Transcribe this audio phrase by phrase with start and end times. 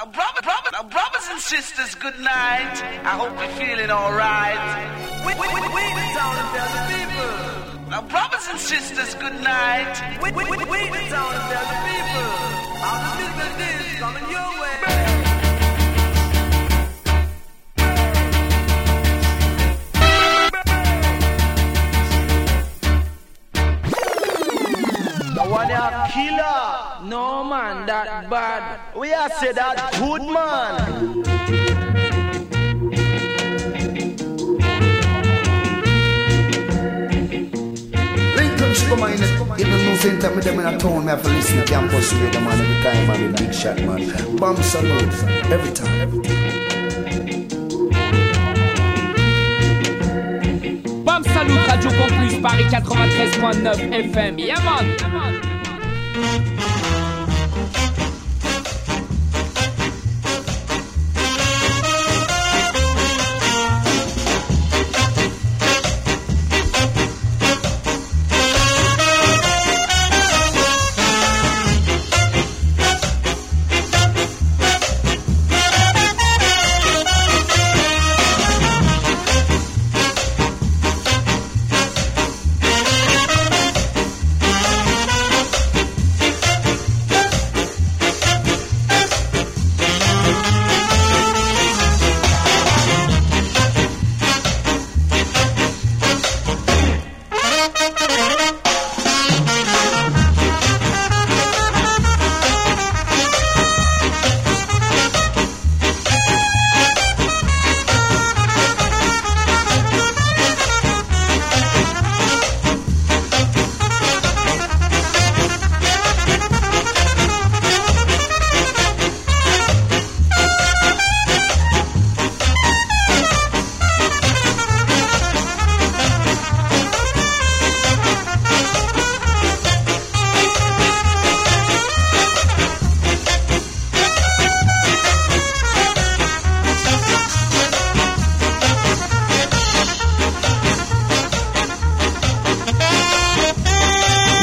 [0.00, 0.40] Brother,
[0.72, 2.72] now, brothers and sisters, good night.
[3.04, 4.56] I hope you're feeling alright.
[5.26, 7.90] We, we, we, we the town and tell the people.
[7.90, 9.92] Now, brothers and sisters, good night.
[10.22, 12.32] We, we, we, we town and tell the people.
[12.80, 14.80] How the business is coming your way.
[25.50, 26.89] one killer.
[27.02, 28.80] No man, that bad.
[28.94, 31.24] We are say that good man.
[38.88, 41.58] Come on, in the new center, me them in a town, me have to listen
[41.58, 44.36] to campus radio, man, every time, man, big shot, man.
[44.36, 45.14] Bam Salute,
[45.50, 46.00] every time.
[46.00, 46.20] Every.
[51.04, 54.38] Bam Salut, Radio Campus, Paris 93.9 FM.
[54.38, 54.84] Yeah, man.
[54.98, 56.49] Yeah, man.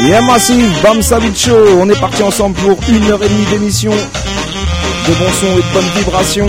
[0.08, 1.02] Yeah Massive, Bam
[1.36, 5.62] Show, on est parti ensemble pour une heure et demie d'émission de bon son et
[5.62, 6.48] de bonnes vibrations.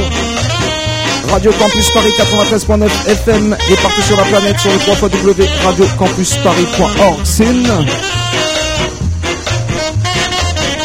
[1.29, 5.09] Radio Campus Paris 93.9 FM et partout sur la planète sur le 3
[5.65, 7.19] radiocampusparis.org.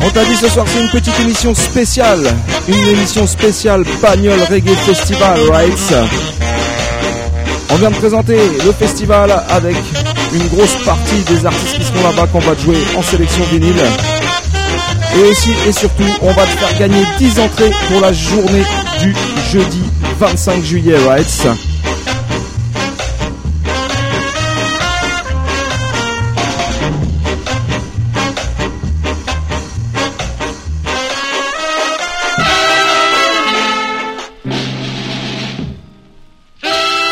[0.04, 2.36] On t'a dit ce soir c'est une petite émission spéciale,
[2.68, 5.94] une émission spéciale Bagnole Reggae Festival, right?
[7.70, 9.76] On vient de présenter le festival avec
[10.34, 13.76] une grosse partie des artistes seront va jouer en sélection vinyle.
[15.16, 18.64] Et aussi et surtout, on va te faire gagner 10 entrées pour la journée
[19.00, 19.16] du
[19.52, 19.84] jeudi
[20.20, 21.48] 25 juillet, right?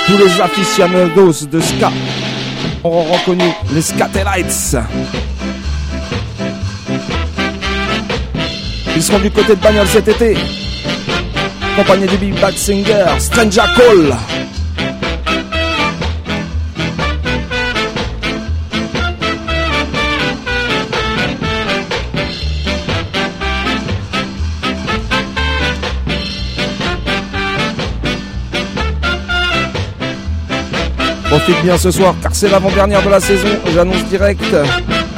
[0.08, 1.91] Tous les aficionados de ska
[2.84, 3.44] auront reconnu
[3.74, 4.78] les Scatelites.
[8.96, 10.38] Ils seront du côté de Bagnol cet été,
[11.74, 14.16] accompagnés du Big Bad Singer, Stranger Call.
[31.44, 34.44] Profite bien ce soir car c'est l'avant-dernière de la saison, j'annonce direct.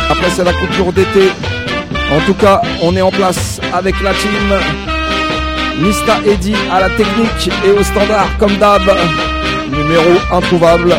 [0.10, 1.30] Après c'est la coupure d'été.
[2.12, 4.32] En tout cas, on est en place avec la team.
[5.82, 8.84] Mista Eddy à la technique et au standard comme d'hab.
[9.70, 10.96] Numéro introuvable.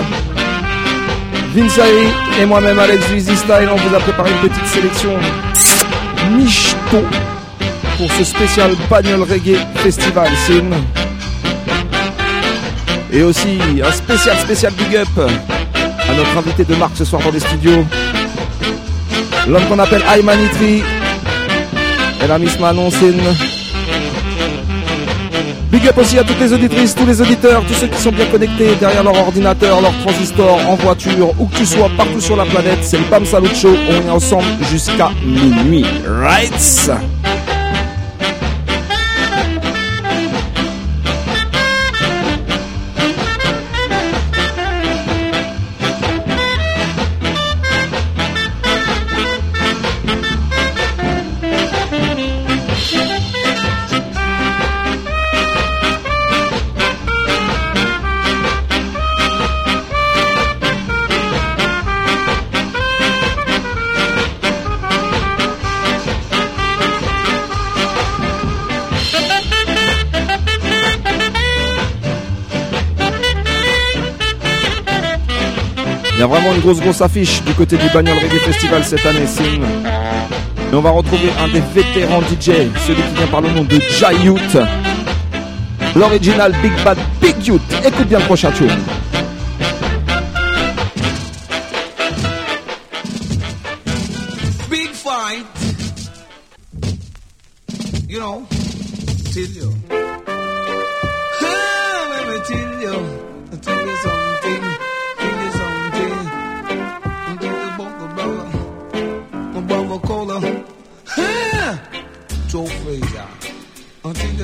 [1.55, 1.81] Vince
[2.39, 5.13] et moi-même Alex Easy Style, on vous a préparé une petite sélection
[6.33, 7.03] Michto
[7.97, 10.29] pour ce spécial Bagnole Reggae Festival.
[10.51, 10.75] Une
[13.15, 17.31] et aussi un spécial spécial big up à notre invité de marque ce soir dans
[17.31, 17.85] les studios.
[19.49, 20.83] L'homme qu'on appelle Aymanitri
[22.23, 22.89] et la Miss Manon
[25.71, 28.27] Big up aussi à toutes les auditrices, tous les auditeurs, tous ceux qui sont bien
[28.27, 32.45] connectés derrière leur ordinateur, leur transistor, en voiture, où que tu sois, partout sur la
[32.45, 32.79] planète.
[32.83, 33.75] C'est le PAM Salut Show.
[33.91, 35.85] On est ensemble jusqu'à minuit.
[36.07, 36.55] Right?
[76.53, 79.63] Une grosse grosse affiche du côté du Bagnole Reggae Festival cette année, Sim.
[80.73, 83.81] Et on va retrouver un des vétérans DJ, celui qui vient par le nom de
[83.81, 84.59] Jayut.
[85.95, 87.63] L'original Big Bad Big Youth.
[87.87, 88.69] Écoute bien le prochain tour.
[94.69, 95.47] Big fight.
[98.09, 98.47] You know,
[99.35, 100.04] you.
[114.05, 114.37] Something.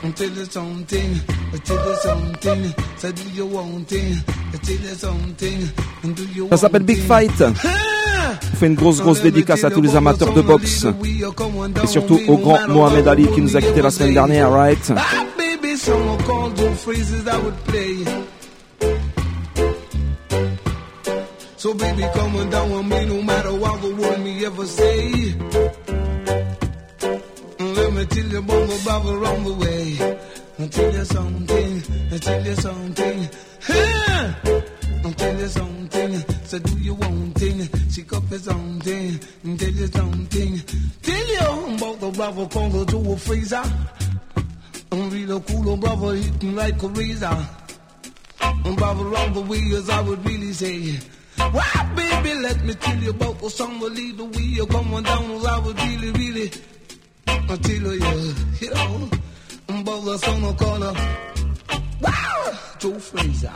[0.00, 1.16] Something,
[2.00, 4.96] something, so do you want it?
[4.96, 5.68] Something,
[6.04, 7.32] and do you Ça s'appelle Big Fight.
[7.42, 10.86] On fait une grosse grosse dédicace à tous les amateurs de boxe
[11.82, 14.92] et surtout au grand Mohamed Ali qui nous a quitté la semaine dernière, right?
[14.96, 15.02] Ah.
[21.66, 23.88] So baby, come on down with me no matter what the
[24.26, 25.34] me ever say.
[27.78, 30.18] Let me tell you about my brother on the way.
[30.58, 31.82] I'll tell you something,
[32.12, 33.28] I'll tell you something.
[33.62, 34.34] Huh?
[35.04, 36.12] I'll tell you something,
[36.44, 37.68] so do you want thing?
[37.92, 40.52] Shake up your something, and tell you something.
[41.02, 43.64] Tell you about the brother called to a freezer.
[44.90, 47.38] I'm real cool, brother, hitting like a razor.
[48.40, 50.98] And brother, on the wheels, I would really say.
[51.36, 55.46] Why, baby, let me tell you about the song, the lead the wheel coming down,
[55.46, 56.50] I would really, really.
[57.26, 59.10] Tell you, you know,
[59.68, 60.92] I'm about the song, the corner.
[62.00, 63.52] Wow, Joe Frazier.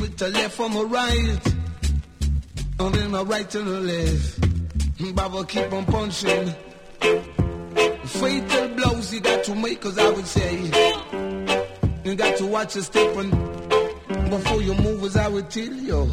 [0.00, 1.40] With the left from the right,
[2.80, 5.14] and then the right to the left.
[5.14, 6.54] Baba keep on punching.
[8.04, 10.56] Fatal blows you got to make, cause I would say.
[12.04, 13.57] You got to watch your step and
[14.28, 16.08] before you move, as I would tell you.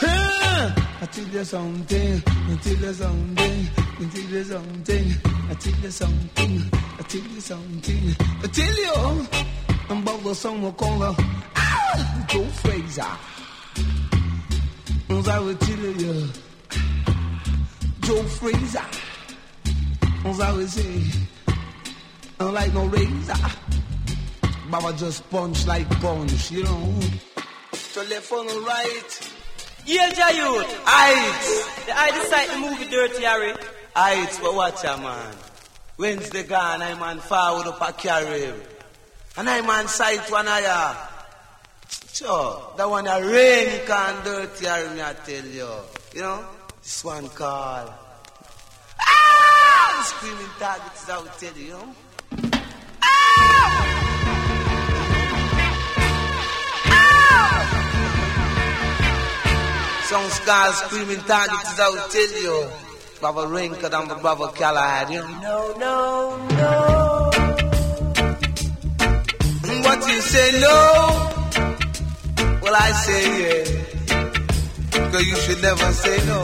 [0.00, 5.14] I tell you something, I tell you something, I tell you something,
[5.50, 6.62] I tell you something,
[6.98, 9.26] I tell you something, I tell you.
[9.90, 11.14] I'm about the song of caller,
[11.56, 13.06] ah, Joe Frazier.
[15.10, 16.28] As I would tell you,
[18.00, 18.84] Joe Frazier.
[20.24, 21.04] As I would say,
[22.40, 23.34] I like no razor.
[24.70, 27.00] Baba just punch like punch, you know.
[27.94, 29.32] To left on the right.
[29.86, 30.84] Yeah, Jah Youth.
[30.84, 31.86] Aight.
[31.86, 33.54] The I decide to move it dirty, Harry.
[33.96, 35.34] Aight, but watch ya, man.
[35.96, 38.52] Wednesday gone, I'm man forward up a carry.
[39.38, 40.94] And I man sight one ya.
[42.12, 45.70] Sure, that one a rain can dirty, Harry, me I tell you.
[46.14, 46.44] You know,
[46.82, 47.94] this one call.
[49.00, 50.02] Ah!
[50.04, 51.94] Screaming targets, I will tell you, you know.
[60.08, 62.66] Some scars screaming targets, I will tell you.
[63.20, 65.74] Brother Rinker and the brother Callahan, you know.
[65.76, 67.30] No, no, no.
[69.84, 70.76] What you say no?
[72.62, 73.64] Well, I say yeah.
[75.10, 76.40] Cause you should never say no.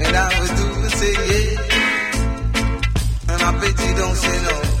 [0.00, 1.56] And I would do and say yeah.
[3.32, 4.36] And I bet you don't say.
[4.42, 4.77] No,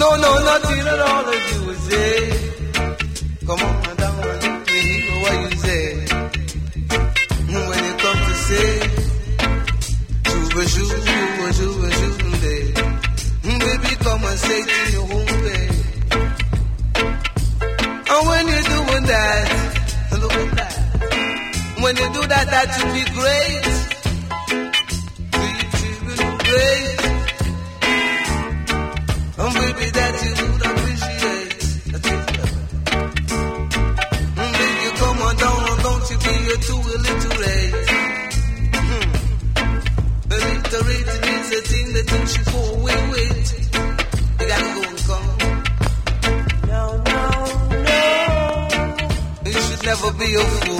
[0.00, 2.12] No, no, nothing at all that you say.
[3.46, 5.86] Come on, I don't want to hear what you say.
[7.68, 8.72] When it comes to say,
[10.30, 12.62] Shuba shuba shuba shuba day.
[13.44, 15.68] Mm, baby, come and say to your home day.
[18.12, 19.44] And when you're doing that,
[20.22, 20.74] look at that.
[21.82, 23.79] When you do that, that should be great.
[36.50, 37.74] Don't you be a too illiterate.
[40.30, 43.48] Illiterate means a thing that you go away with.
[44.40, 45.28] You gotta go and come.
[46.68, 47.22] No, no,
[47.84, 47.98] no.
[49.46, 50.79] You should never be a fool.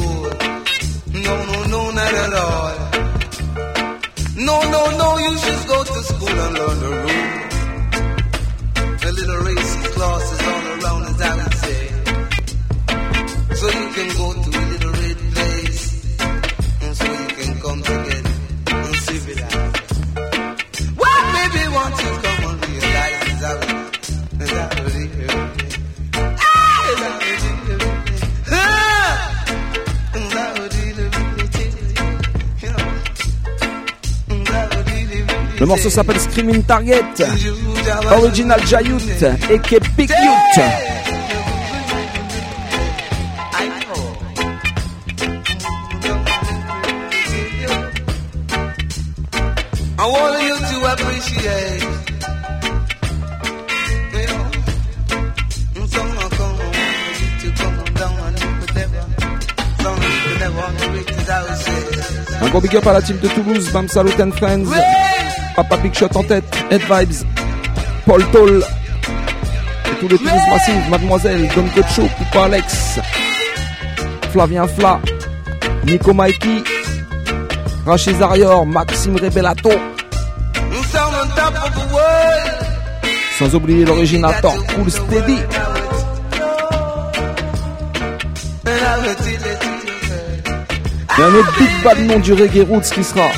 [35.83, 37.03] morceau s'appelle Screaming Target,
[38.11, 39.01] original Jayut
[39.51, 40.65] et qui Big Youth.
[49.99, 51.87] I want you to appreciate.
[62.43, 64.67] Un gros big up à la team de Toulouse, Bam Salut and Friends.
[65.63, 67.27] Papa Big Shot en tête, Head Vibes,
[68.07, 72.99] Paul Toll, et tous les touristes yeah massives, Mademoiselle, Don Gocho, Poupa Alex,
[74.33, 74.99] Flavien Fla,
[75.85, 76.65] Nico Mikey,
[77.85, 79.71] Rachid Arior, Maxime Rebellato.
[83.39, 85.39] Sans oublier l'originateur Cool Steady.
[91.19, 93.29] Et un autre big bad nom du reggae roots qui sera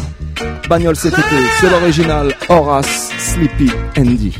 [0.74, 4.32] c'est l'original Horace Sleepy Andy.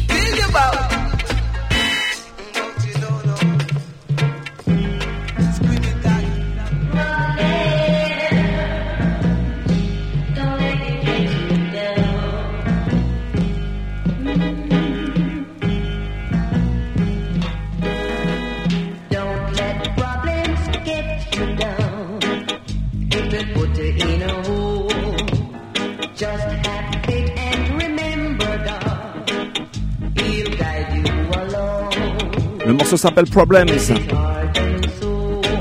[33.02, 33.68] s'appelle Problems.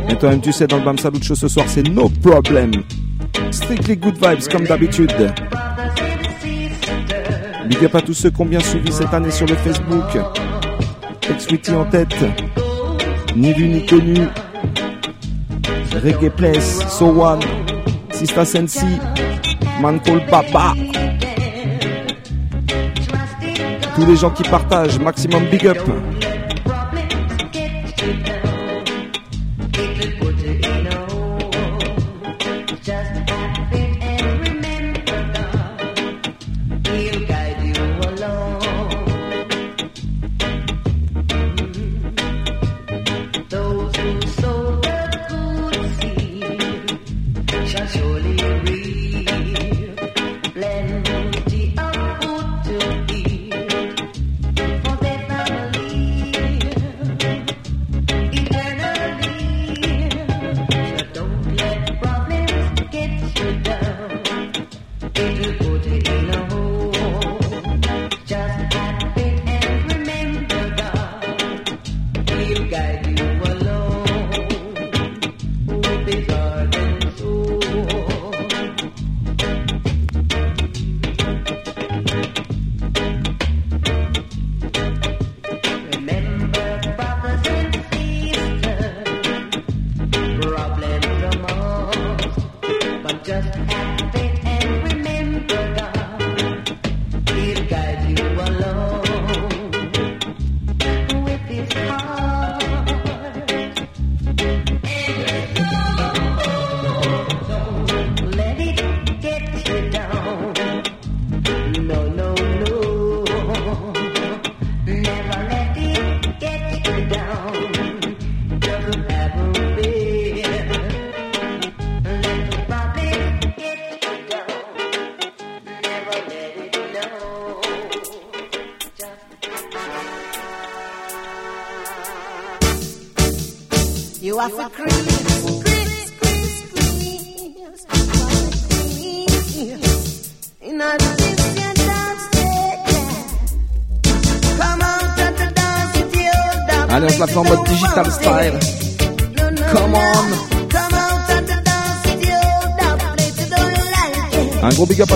[0.10, 2.72] Et toi-même, tu sais, dans le Bam Salucho ce soir, c'est No Problem.
[3.50, 5.12] Strictly Good Vibes, comme d'habitude.
[7.68, 10.20] Big up à tous ceux qui ont bien suivi cette année sur le Facebook.
[11.52, 12.16] ex en tête.
[13.36, 14.28] Ni vu ni connu.
[16.04, 17.40] Reggae Place, So One,
[18.12, 19.00] Sista Sensi,
[19.82, 20.74] Man Call Papa.
[23.96, 25.80] Tous les gens qui partagent, maximum big up.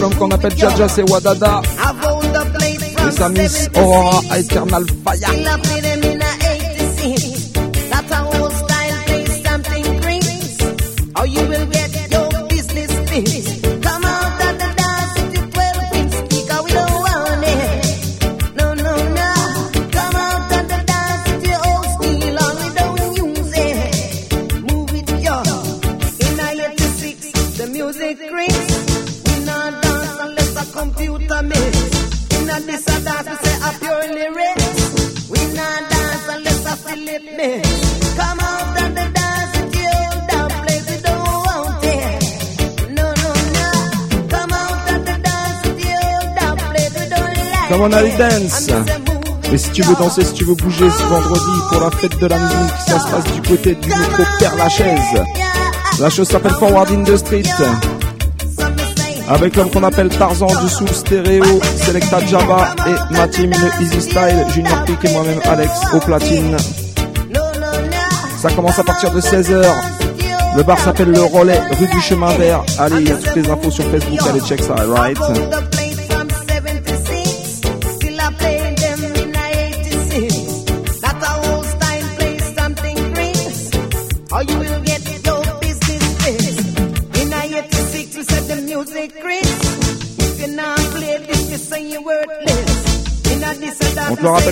[0.05, 1.61] bonhomme qu'on appelle Jaja, c'est Wadada.
[3.07, 5.84] Et sa Miss Aurora Eternal Fire.
[47.75, 48.69] Come on, allez dance.
[49.51, 52.25] Et si tu veux danser, si tu veux bouger ce vendredi pour la fête de
[52.25, 55.23] la musique, ça se passe du côté du métro Père Lachaise.
[55.99, 57.43] La chose s'appelle Forward in the Street.
[59.27, 61.43] Avec l'homme qu'on appelle Tarzan du Soul Stéréo,
[61.75, 66.55] Selecta Java et ma team le Easy Style, Junior Peak et moi-même Alex au platine.
[68.39, 69.65] Ça commence à partir de 16h.
[70.55, 72.63] Le bar s'appelle Le Relais, rue du Chemin Vert.
[72.79, 75.19] Allez, il y a toutes les infos sur Facebook, allez check ça, right?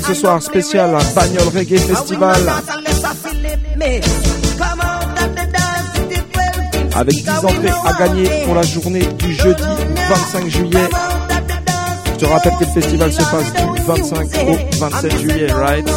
[0.05, 2.35] Ce soir, spécial Bagnole Reggae Festival.
[6.95, 9.63] Avec 10 entrées à gagner pour la journée du jeudi
[10.09, 10.89] 25 juillet.
[12.13, 15.89] Je te rappelle que le festival se passe du 25 au 27 juillet, right?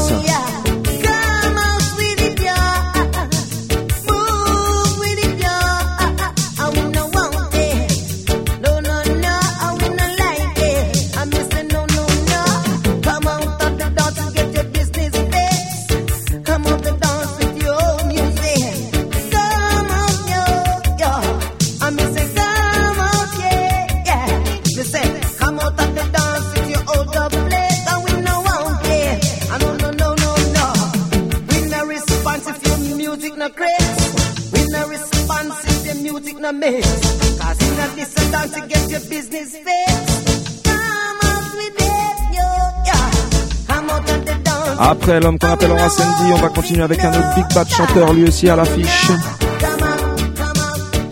[45.06, 48.12] Après l'homme qu'on appelle Horace Andy, on va continuer avec un autre big bad chanteur
[48.12, 49.06] lui aussi à l'affiche.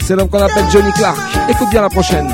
[0.01, 1.17] C'est l'homme qu'on appelle Johnny Clark.
[1.49, 2.29] Écoute bien la prochaine.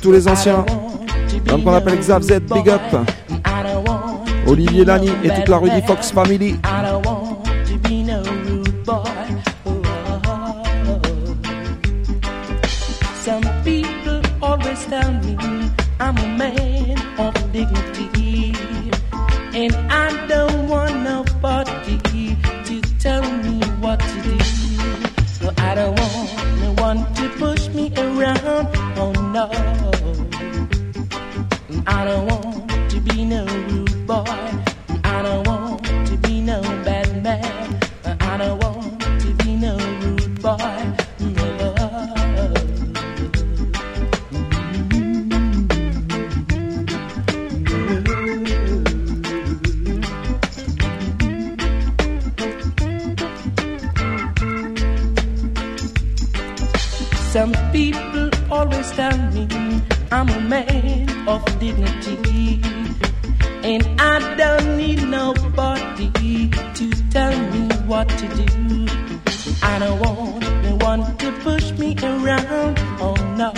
[0.00, 0.64] Tous les anciens.
[1.46, 2.80] L'homme qu'on appelle Xav Z, big up.
[4.46, 6.56] Olivier Lani et toute la Rudy Fox family.
[57.36, 59.46] Some people always tell me
[60.10, 62.62] I'm a man of dignity.
[63.62, 68.86] And I don't need nobody to tell me what to do.
[69.62, 72.78] I don't want no one to push me around.
[73.04, 73.52] Oh no.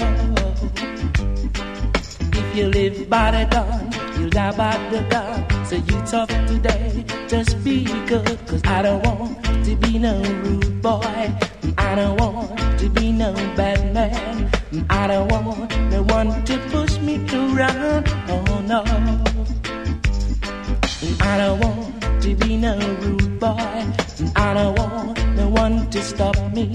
[2.33, 5.65] If you live by the gun, you'll die by the gun.
[5.67, 8.39] So you tough today, just be good.
[8.49, 11.48] Cause I don't want to be no rude boy.
[11.89, 14.51] I don't want to be no bad man.
[14.91, 18.07] I don't want no one to push me around.
[18.29, 18.85] Oh no.
[21.21, 23.57] I don't want to be no rude boy.
[24.37, 26.71] I don't want no one to stop me.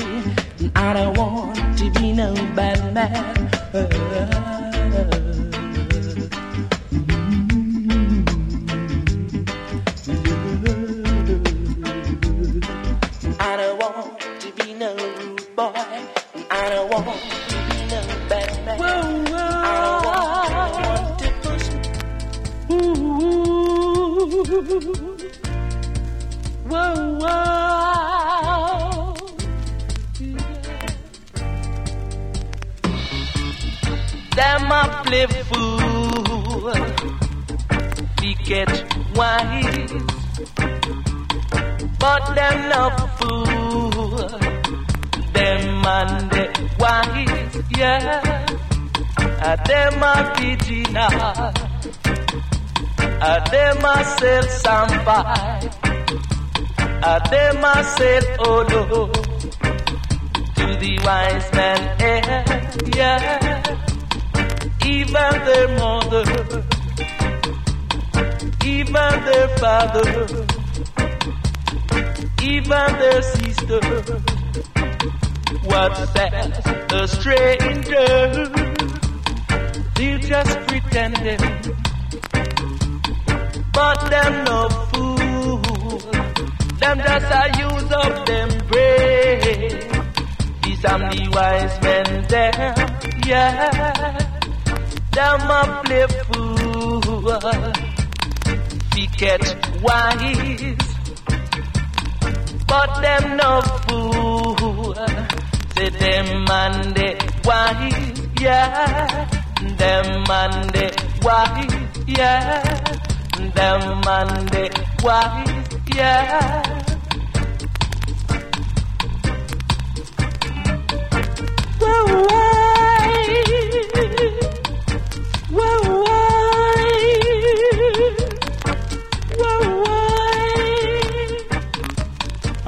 [0.76, 3.52] I don't want to be no bad man.
[3.76, 5.33] I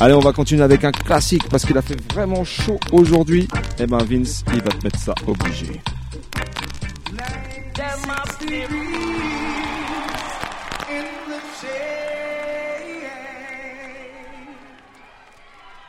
[0.05, 3.47] Allez, on va continuer avec un classique parce qu'il a fait vraiment chaud aujourd'hui.
[3.79, 5.81] Et ben Vince, il va te mettre ça obligé.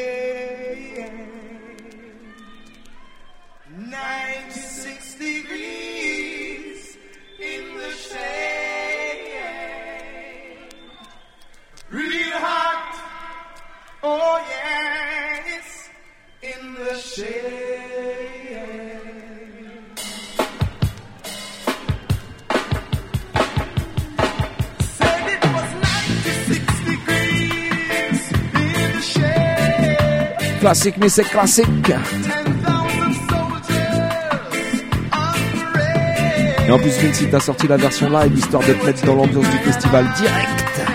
[14.09, 15.91] Oh, yes,
[16.41, 17.57] in the shade.
[30.61, 31.67] Classique, mais c'est classique.
[36.69, 39.59] Et en plus, Vinci, t'as sorti la version live, histoire de te dans l'ambiance du
[39.59, 40.86] festival direct.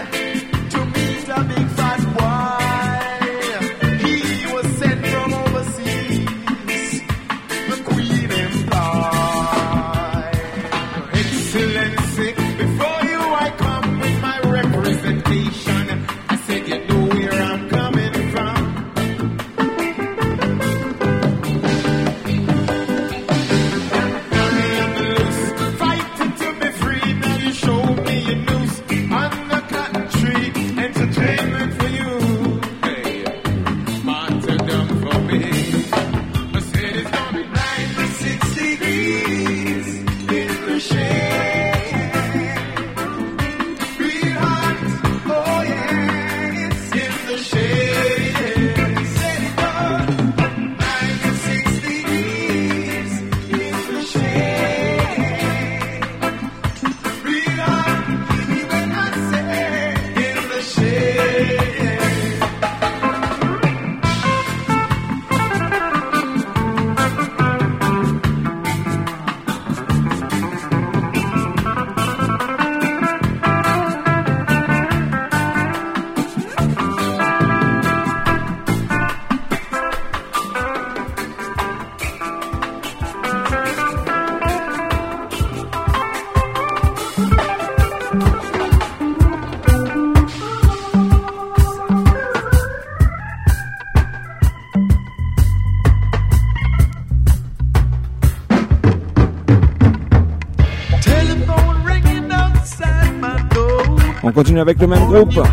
[104.32, 105.46] On continue avec le même groupe.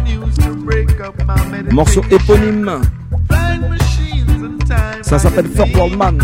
[1.72, 2.80] Morceau éponyme.
[5.02, 6.20] Ça s'appelle Fort World Man.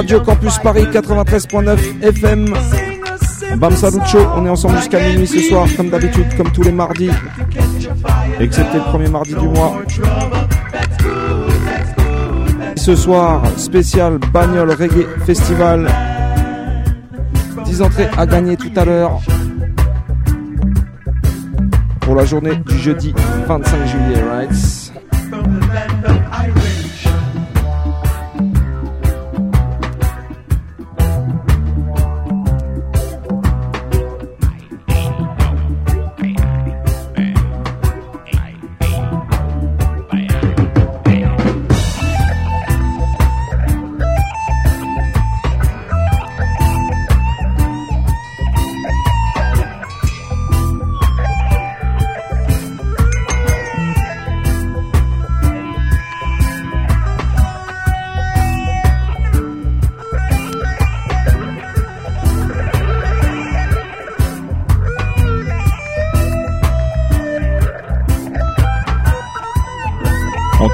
[0.00, 2.54] Radio Campus Paris 93.9 FM.
[3.58, 6.72] Bam Salut Show, on est ensemble jusqu'à minuit ce soir, comme d'habitude, comme tous les
[6.72, 7.10] mardis,
[8.40, 9.82] excepté le premier mardi du mois.
[12.76, 15.86] Ce soir, spécial Bagnole Reggae Festival.
[17.66, 19.20] 10 entrées à gagner tout à l'heure
[22.00, 23.12] pour la journée du jeudi
[23.46, 24.69] 25 juillet, right?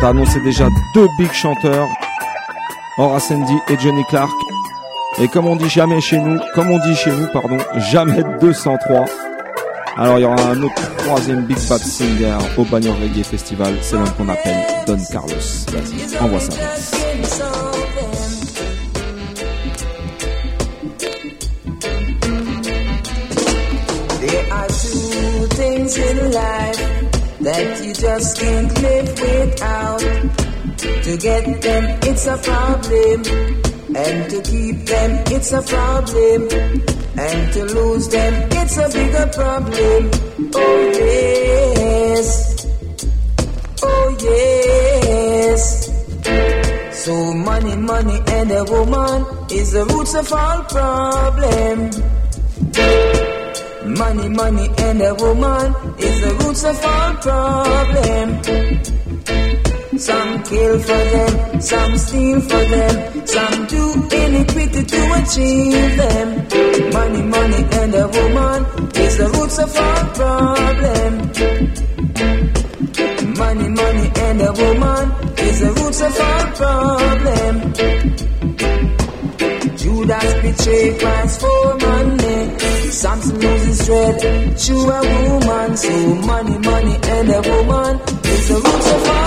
[0.06, 1.88] On t'a annoncé déjà deux big chanteurs,
[2.96, 4.30] Horace Andy et Johnny Clark.
[5.20, 7.58] Et comme on dit jamais chez nous, comme on dit chez nous, pardon,
[7.90, 9.04] jamais 203.
[9.96, 13.96] Alors il y aura un autre troisième big bad singer au Bagnon Reggae Festival, c'est
[13.96, 15.34] l'homme qu'on appelle Don Carlos.
[15.72, 16.52] Vas-y, envoie ça.
[31.16, 33.24] To get them, it's a problem.
[33.96, 36.42] And to keep them, it's a problem.
[37.16, 40.10] And to lose them, it's a bigger problem.
[40.54, 42.66] Oh yes.
[43.82, 44.16] Oh
[45.48, 45.88] yes.
[47.04, 51.90] So money, money and a woman is the roots of all problem.
[53.96, 58.86] Money, money, and a woman is the roots of all problem.
[59.98, 66.28] Some kill for them, some steal for them, some do iniquity to achieve them.
[66.92, 71.12] Money, money, and a woman is the roots of all problem.
[73.38, 77.72] Money, money, and a woman is the roots of all problem.
[79.76, 82.58] Judas betrayed Christ for money.
[82.90, 84.20] Samson loses dread
[84.58, 85.76] to a woman.
[85.76, 89.25] So money, money, and a woman is the root of all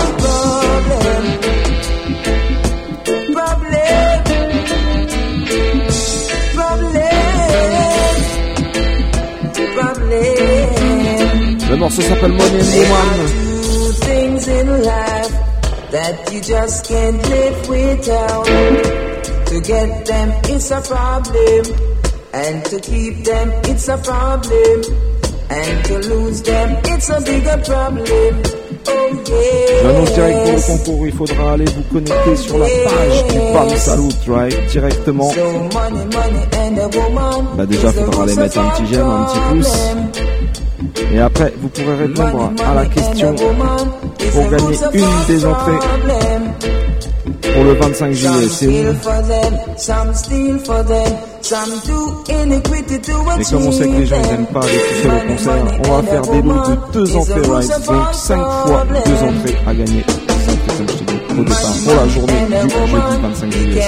[27.24, 27.98] bigger problem.
[28.86, 29.10] Oh
[29.82, 33.68] J'annonce direct pour le concours, il faudra aller vous connecter sur la page du Bam
[33.76, 34.66] Salut, right?
[34.68, 35.32] Directement.
[35.32, 36.80] Money, money
[37.56, 40.39] Bah déjà, faudra aller mettre un petit j'aime, un petit pouce.
[41.12, 45.78] Et après, vous pourrez répondre à la question pour gagner une des entrées
[47.54, 48.48] pour le 25 juillet.
[48.50, 48.70] C'est où
[53.38, 56.02] Et comme on sait que les gens ils aiment pas aller au concert, on va
[56.02, 57.40] faire des lots de deux entrées.
[57.40, 57.62] Donc
[58.12, 60.04] 5 fois deux entrées à gagner.
[60.06, 60.16] 5
[60.76, 63.82] comme je te dis, au départ pour la journée du jeudi 25 juillet.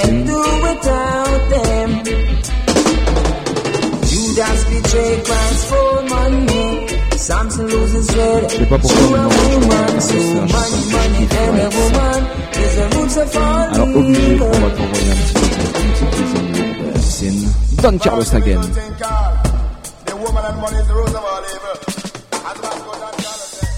[4.34, 5.91] C'est
[7.22, 10.00] Samson loses dread Je sais pas pourquoi to a maintenant je woman.
[10.00, 11.94] So suis en train de faire money, money, je and a kiffe, right.
[11.94, 12.20] woman
[12.58, 14.50] is the roots of all Alors obligé, on evil.
[14.50, 15.38] va t'envoyer un petit
[15.82, 16.50] une petite dizaine
[16.94, 17.36] de Sin.
[17.82, 18.62] Don Carlos again.
[20.06, 21.76] The woman and money is the root of all evil.
[22.42, 23.70] Man goes on, Carlos said.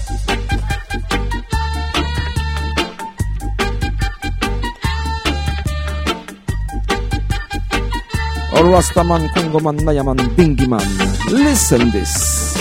[8.55, 10.81] All Rastaman, Congoman, Nayaman, Bingiman.
[11.29, 12.54] Listen this.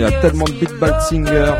[0.00, 1.52] Il y a tellement de Big Bad Singer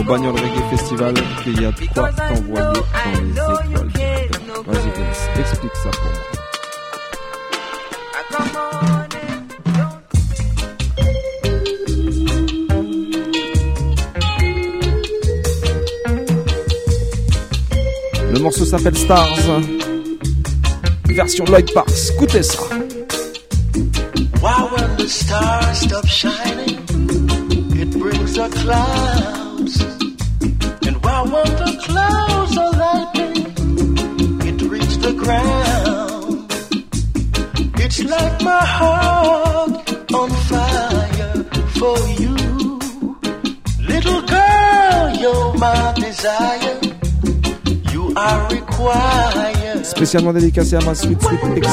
[0.00, 1.12] au Bagnole Reggae Festival
[1.44, 2.72] qu'il y a de quoi t'envoyer dans
[3.20, 3.90] les étoiles.
[4.66, 6.20] Vas-y, explique ça pour moi.
[18.32, 19.60] Le morceau s'appelle Stars.
[21.04, 22.12] Version Lloyd Parks.
[22.14, 22.62] Écoutez ça.
[24.40, 26.81] When the stars stop shining,
[28.32, 29.80] brings the clouds.
[30.86, 33.36] And why when the clouds are lightning,
[34.48, 36.52] it reaches the ground.
[37.78, 41.44] It's like my heart on fire
[41.78, 42.78] for you.
[43.80, 46.80] Little girl, you're my desire.
[47.92, 49.84] You are required.
[49.84, 51.64] Spécialement dédicacé à ma sweet sweet big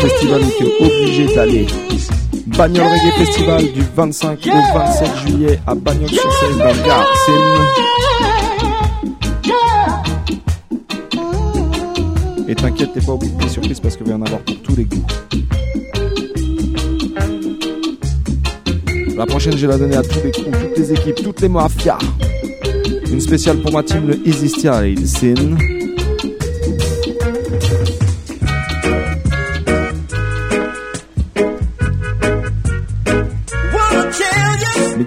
[0.00, 1.66] festival où t'es obligé d'aller.
[2.46, 7.06] Bagnole Reggae Festival du 25 au 27 juillet à Bagnols-sur-Seine dans le Gard.
[7.26, 7.38] C'est une...
[12.48, 14.62] Et t'inquiète, t'es pas au bout des surprises parce qu'il va y en avoir pour
[14.62, 15.04] tous les goûts.
[19.16, 21.48] La prochaine, je vais la donner à tous les crews, toutes les équipes, toutes les
[21.48, 21.98] mafias.
[23.10, 25.56] Une spéciale pour ma team, le Easy Style Sin.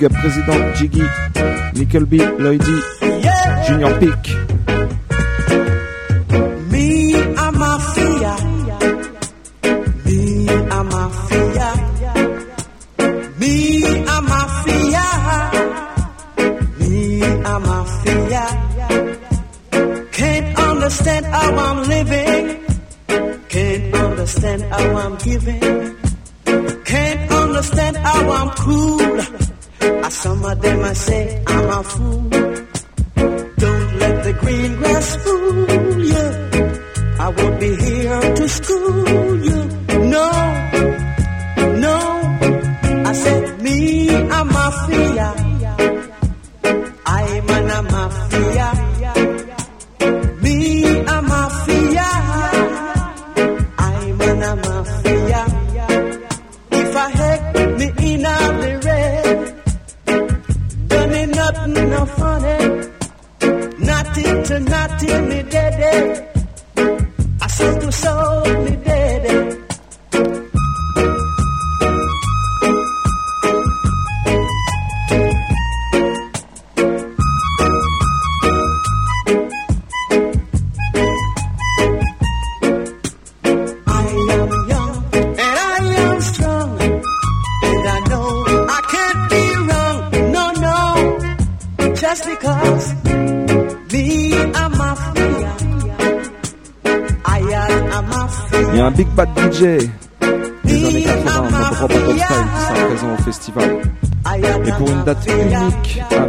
[0.02, 1.04] Big up président Jiggy,
[1.76, 2.82] Nickel B, Lloydy,
[3.68, 4.41] Junior Peak.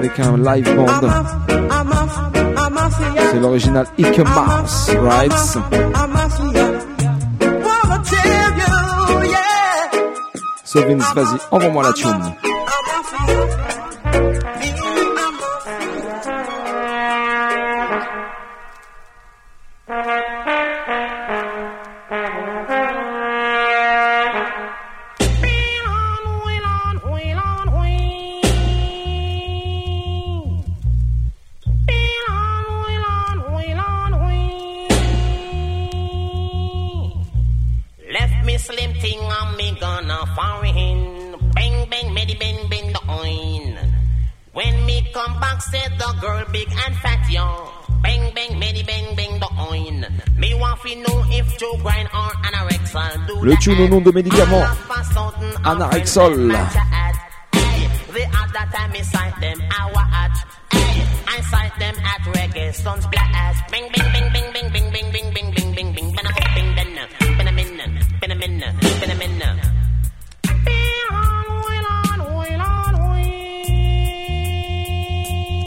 [0.03, 0.89] avec un live band.
[3.31, 5.59] C'est l'original Ike Mouse Rights.
[10.65, 12.42] So Vince, vas-y, envoie-moi la tune.
[53.75, 54.65] Do Le nom de médicaments,
[55.65, 56.53] Anarexol.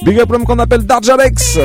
[0.06, 1.58] Big up l'homme qu'on appelle Darjalex.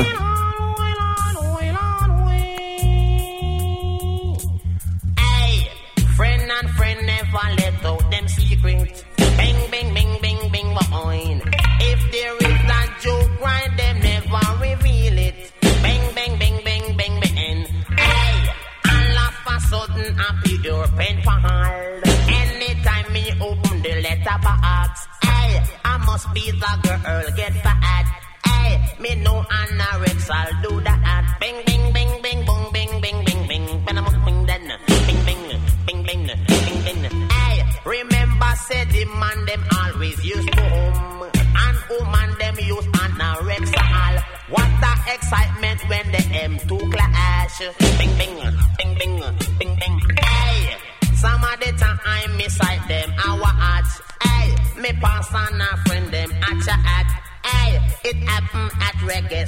[47.61, 49.21] Bing, bing, bing, bing,
[49.59, 49.99] bing, bing.
[50.17, 50.75] Hey,
[51.13, 54.01] some of the time me sight them our hearts.
[54.23, 57.05] Hey, me pass on a friend them at your at.
[57.45, 59.45] Hey, it happen at reggae.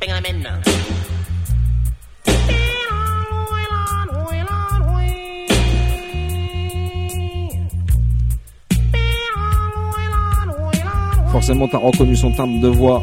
[0.00, 0.62] Bing them in now.
[11.32, 13.02] Forcément, t'as reconnu son timbre de voix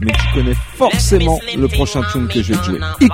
[0.00, 2.80] mais tu connais forcément le prochain tune que je vais jouer.
[3.00, 3.08] Il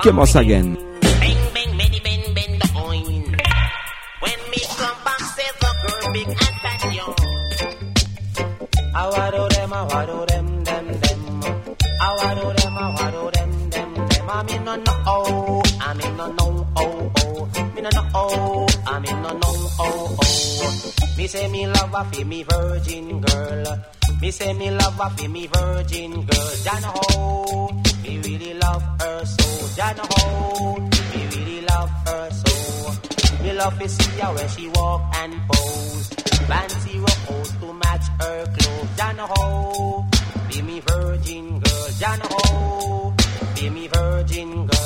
[24.27, 26.51] Me say me love a fi me virgin girl.
[26.61, 27.69] Jana ho,
[28.03, 29.67] me really love her so.
[29.77, 33.41] Jana ho, me really love her so.
[33.41, 36.09] Me love to see her when she walk and pose.
[36.49, 38.97] Fancy rose to match her clothes.
[38.97, 40.05] Jana ho,
[40.49, 41.87] be me virgin girl.
[41.97, 43.13] Jana ho,
[43.55, 44.76] be me virgin girl.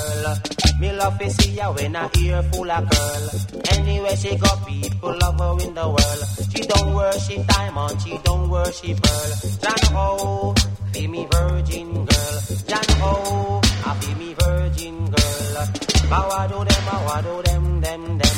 [0.81, 3.29] Me love to see her when I ear full of girl.
[3.71, 6.23] Anywhere she go, people love her in the world.
[6.51, 9.31] She don't worship diamond, she don't worship pearl.
[9.61, 10.55] Jana ho, oh,
[10.91, 12.35] be me virgin girl.
[12.65, 15.67] Jana ho, oh, I be me virgin girl.
[16.09, 18.37] Bow I do them, I do them, them, them.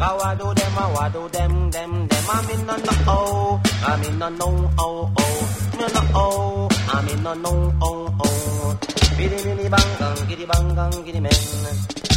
[0.00, 2.24] Bow I do them, I do them, them, them.
[2.28, 6.68] I'm in no no oh, oh, I'm in no no oh oh, no no oh,
[6.94, 8.78] I'm in no no oh oh.
[9.16, 11.40] Biddy mini bang gang, giddy bang gang, giddy men.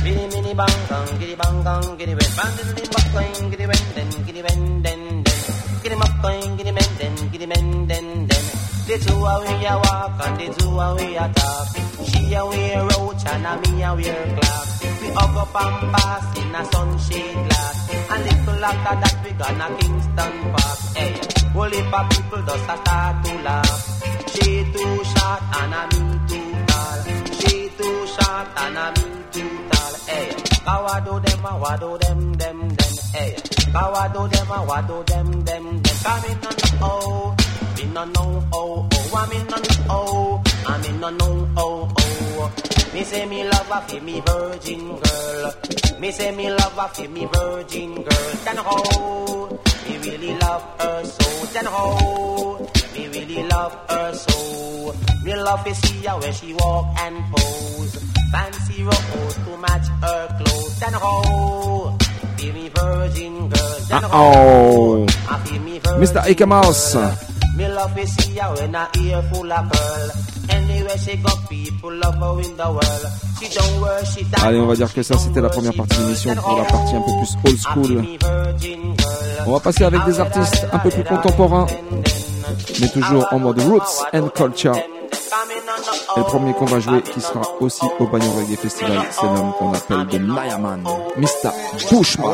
[0.04, 2.32] Biddy mini bang gang, giddy bang gang, giddy wen.
[2.36, 5.40] Bang diddly buck going, giddy wen, den, giddy wen, den, den.
[5.82, 8.46] Giddy muck going, giddy men, den, giddy men, den, den.
[8.88, 11.68] The two a we a walk and the two a we a talk.
[12.08, 14.68] She a wear roach and a me a wear clock.
[15.02, 17.78] We hug up and pass in a sunshade glass.
[18.12, 20.80] And little after that we gonna Kingston Park.
[21.00, 21.12] Hey,
[21.56, 24.15] whole heap people just a start to laugh
[25.36, 27.04] short and I mean too tall.
[27.40, 29.94] She too short and I mean too tall.
[30.08, 32.94] Hey, eh, how them, how I do them, them, them.
[33.14, 35.96] Hey, eh, how them, how I do them, them, them.
[36.04, 37.36] Come in on the oh,
[37.78, 39.16] me no oh oh.
[39.16, 42.92] I'm in on the oh, I'm in on no oh oh.
[42.94, 45.54] Me say me love a fi me virgin girl.
[46.00, 48.32] Me say me love a fi me virgin girl.
[48.46, 51.46] Then oh me really love her so.
[51.54, 54.96] Then how me really love her so.
[55.24, 57.96] Me love to see her when she walk and pose.
[58.32, 60.80] Fancy rose to match her clothes.
[60.80, 61.98] Then how
[62.38, 63.80] be me virgin girl.
[63.90, 65.06] Then how Oh.
[65.30, 66.28] I feel me virgin Mr.
[66.30, 66.96] Eek-A-Mouse.
[67.58, 70.10] Me love to see her when her ear full of pearl.
[70.50, 73.06] Anywhere she go, people love her in the world.
[73.40, 74.46] She don't worship that.
[74.46, 76.96] Allez, on va dire que ça c'était la première partie de l'émission pour la partie
[76.96, 78.06] un peu plus old school.
[79.48, 81.68] On va passer avec des artistes un peu plus contemporains,
[82.80, 84.76] mais toujours en mode roots and culture.
[84.76, 89.54] Et le premier qu'on va jouer, qui sera aussi au Bagnon Reggae Festival, c'est l'homme
[89.60, 90.84] qu'on appelle The Mayaman,
[91.18, 91.52] Mr.
[91.92, 92.32] Bushman.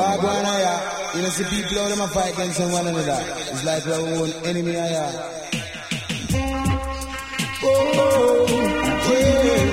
[1.14, 3.20] You know, see people out them a fight against one another.
[3.52, 5.12] It's like our own enemy I are.
[7.64, 8.48] Oh,
[9.10, 9.66] yeah.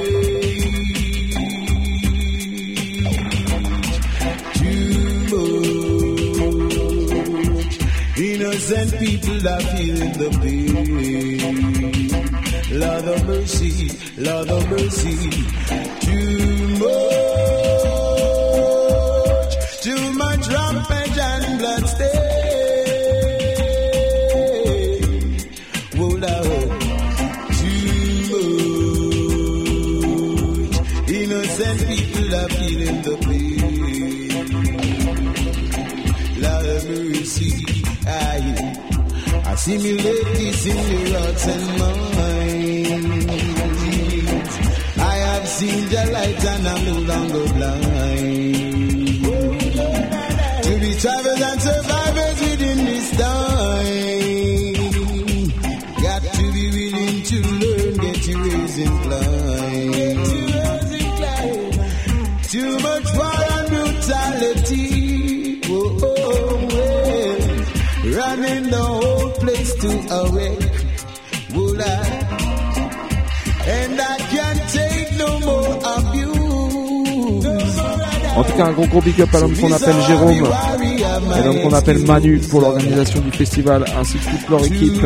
[8.18, 10.66] Innocent people that feeling the pain.
[13.28, 15.17] Mercy, Lord of mercy.
[16.80, 17.57] Much,
[39.58, 42.93] Simulate in your hearts and minds.
[44.97, 48.55] I have seen the light and I'm no longer blind.
[50.64, 52.07] To be travelers and survivors
[70.08, 70.60] place to a wreck.
[71.53, 71.86] Will I?
[73.68, 76.28] And I can't take no more abuse.
[78.36, 81.62] En tout cas, un gros gros big up à l'homme qu'on appelle Jérôme et l'homme
[81.64, 85.03] qu'on appelle Manu pour l'organisation du festival, ainsi que toute leur équipe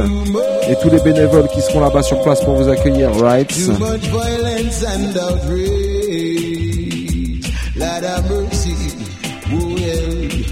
[0.68, 3.10] et tous les bénévoles qui seront là-bas sur place pour vous accueillir.
[3.22, 3.48] Right?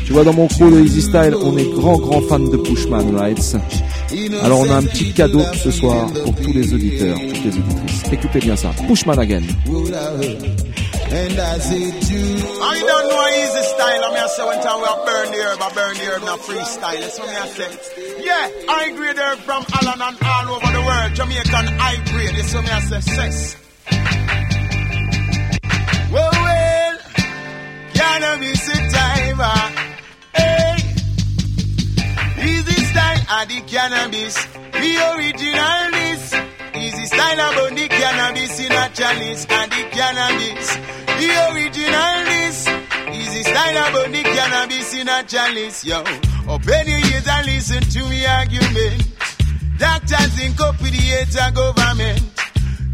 [0.06, 3.14] Tu vois, dans mon crew, le Easy Style, on est grand grand fan de Pushman,
[3.16, 3.58] right?
[4.44, 8.04] Alors on a un petit cadeau ce soir pour tous les auditeurs, toutes les auditrices.
[8.12, 8.72] Écoutez bien ça.
[8.88, 9.44] Pushman again.
[11.12, 14.04] And I I don't know easy style.
[14.04, 16.40] I mean, I say when time we burn the herb, I burn the herb, not
[16.40, 17.02] freestyle.
[17.02, 17.70] That's what I say.
[18.24, 21.16] Yeah, I grade herb from Allen and all over the world.
[21.16, 22.36] Jamaican high grade.
[22.36, 23.02] That's what I say.
[23.02, 23.58] Sex.
[26.12, 26.98] Well, well,
[27.96, 29.52] cannabis sativa.
[29.56, 29.79] Hey,
[33.30, 34.36] of the cannabis.
[34.74, 36.34] The original this.
[36.76, 40.76] Easy style about the cannabis in a chalice and the cannabis.
[41.20, 42.68] The original this.
[43.14, 46.00] Easy style about the cannabis in a chalice, yo.
[46.48, 49.08] Open your ears and listen to me argument.
[49.78, 52.22] Doctors incorporate a government.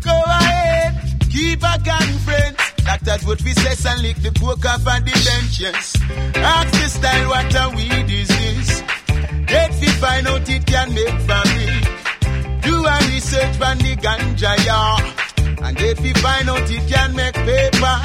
[0.01, 0.93] Go ahead,
[1.31, 2.57] keep a conference.
[2.83, 5.95] Doctors vote for sex and lick the off and the benches.
[6.35, 9.04] Ask the style what a weed is this.
[9.47, 12.61] Get fi find out it can make family.
[12.61, 15.67] Do a research on the ganja, yeah.
[15.67, 17.97] And get fi find out it can make paper.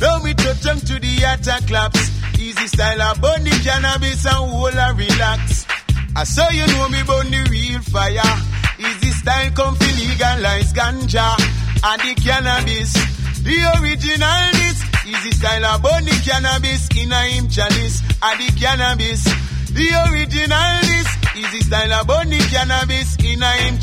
[0.00, 2.10] Now me touch on to the attack claps.
[2.38, 5.66] Easy style of burn the cannabis and hold a relax.
[6.16, 8.34] I saw you know me burn the real fire.
[8.78, 11.34] Easy style come fi legalize ganja
[11.84, 12.92] and the cannabis.
[13.42, 14.78] The original this.
[15.06, 19.24] Easy style of burn the cannabis in a him chalice and the cannabis.
[19.74, 22.06] The originalist is his style of
[22.50, 23.76] cannabis in a him.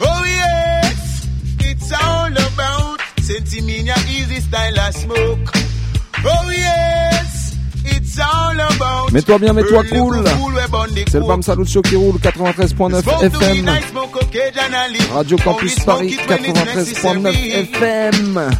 [0.00, 1.26] Oh yes,
[1.58, 5.52] it's all about Sentiminia is his style of smoke.
[6.24, 9.10] Oh yes, it's all about.
[9.12, 10.24] Mets-toi bien, mets-toi cool.
[11.08, 13.68] C'est le Bam Saluccio qui roule 93.9 FM.
[15.12, 18.50] Radio Campus Paris 93.9 FM.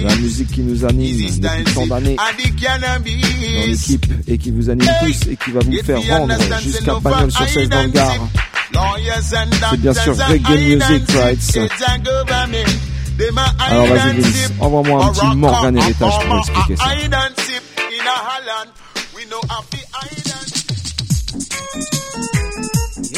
[0.04, 1.16] La musique qui nous anime
[1.64, 2.16] depuis tant d'années.
[3.58, 6.34] dans l'équipe et qui vous anime tous et qui va vous faire rendre
[6.64, 8.28] jusqu'à Bagnole sur 16 dans le Gard.
[9.72, 10.50] C'est bien sûr Reggae
[10.90, 11.42] Music, right?
[13.70, 16.84] Alors vas-y Vince, envoie-moi un petit Morgan Heritage pour expliquer ça.
[16.86, 18.72] Sip in a Holland.
[19.16, 20.50] We know how to hide and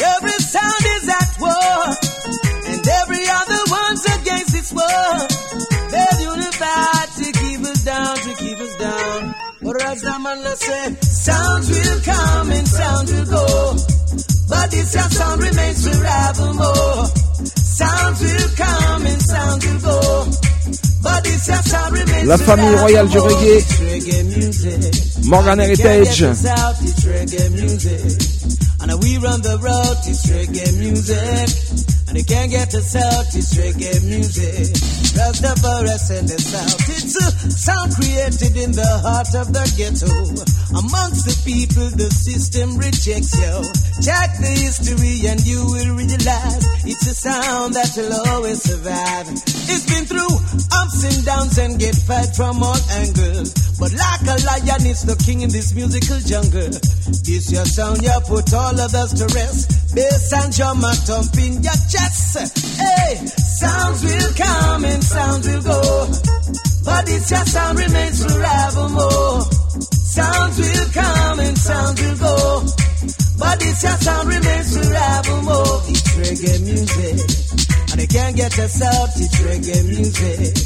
[0.02, 1.96] Every sound is at war,
[2.66, 5.28] and every other one's against its war.
[5.90, 9.34] They're unified to keep us down, to keep us down.
[9.62, 13.76] But as the man say, sounds will come and sounds will go.
[14.48, 17.06] But this your sound remains forevermore.
[22.24, 23.64] La famille royale du reggae.
[25.24, 26.22] Morgan Heritage.
[28.80, 31.91] And we run the road, it's reggae music.
[32.12, 34.68] And can't get us out, it's reggae music.
[35.16, 36.80] Rastafari send us out.
[36.92, 40.12] It's a sound created in the heart of the ghetto.
[40.76, 43.56] Amongst the people, the system rejects you.
[44.04, 49.32] Check the history and you will realize it's a sound that will always survive.
[49.72, 50.36] It's been through
[50.68, 53.56] ups and downs and get fight from all angles.
[53.80, 56.76] But like a lion, it's the king in this musical jungle.
[57.24, 59.96] This your sound, you put all of us to rest.
[59.96, 61.72] Bass and drum a thump in your.
[62.02, 65.80] Hey, sounds will come and sounds will go.
[66.84, 69.40] But it's your sound remains forevermore.
[69.80, 72.64] Sounds will come and sounds will go.
[73.38, 75.82] But it's your sound remains forevermore.
[75.86, 77.71] It's reggae music.
[77.92, 80.56] And they can't get us out, it's reggae music.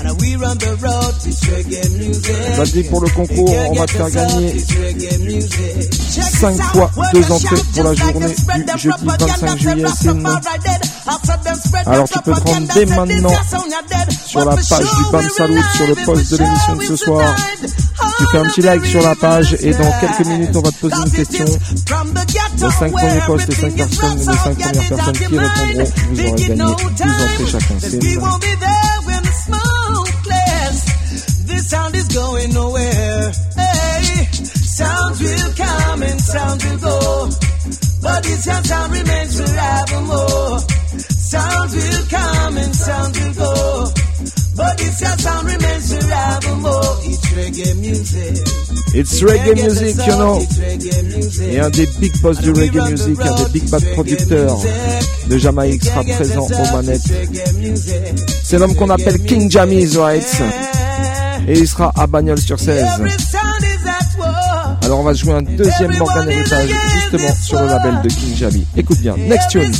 [0.00, 2.34] And we run the road, it's reggae music.
[2.56, 5.90] Vas-y pour le concours, on va te faire gagner it's reggae music.
[6.12, 9.26] Check 5 this out, fois when 2 the entrées pour la journée du jeudi propaganda,
[9.26, 9.84] 25 juillet.
[11.86, 13.32] Alors tu peux te rendre dès maintenant
[14.26, 17.36] sur la page du we Salut sur le post de l'émission de ce soir.
[18.18, 20.76] Tu fais un petit like sur la page et dans quelques minutes on va te
[20.76, 21.44] poser une question.
[21.44, 26.32] Les 5 premiers postes, les 5 personnes, les 5 premières personnes qui répondront, vous aurez
[26.48, 27.74] gagné 12 entrées chacun.
[27.74, 30.78] Cause C'est we won't be there when the smoke clears.
[31.46, 33.32] This sound is going nowhere.
[33.56, 37.28] Hey, sounds will come and sounds will go.
[38.02, 40.58] But this your sound remains forevermore.
[40.98, 43.92] Sounds will come and sounds will go.
[44.56, 46.98] But this your sound remains forevermore.
[47.02, 48.94] It's reggae music.
[48.94, 50.38] It's reggae music, you know.
[51.42, 54.58] Et un des big boss du reggae music, un des big bad producteurs
[55.28, 57.02] de Jamaïque sera présent aux manettes.
[58.44, 60.42] C'est l'homme qu'on appelle King Jammy's Rights.
[61.48, 62.84] Et il sera à Bagnols sur 16.
[64.82, 68.66] Alors on va jouer un deuxième Morgan Heritage justement sur le label de King Jammy.
[68.76, 69.72] Écoute bien, next tune.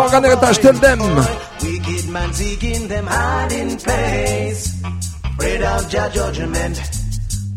[0.00, 0.98] Morgan Heritage, tell them.
[1.62, 4.82] Wicked man seeking them hiding place.
[5.24, 6.80] Afraid of your judgment.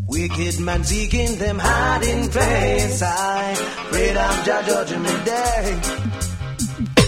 [0.06, 3.02] Wicked man seeking them hiding place.
[3.02, 5.80] I afraid of your judgment day.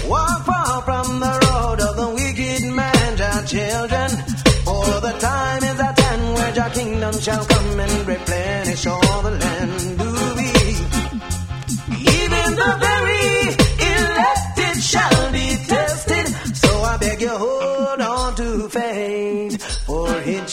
[0.08, 4.10] Walk far from the road of the wicked man, your children.
[4.64, 9.32] For the time is at hand where your kingdom shall come and replenish all the
[9.32, 9.98] land.
[9.98, 10.48] Do we?
[12.24, 12.95] Even the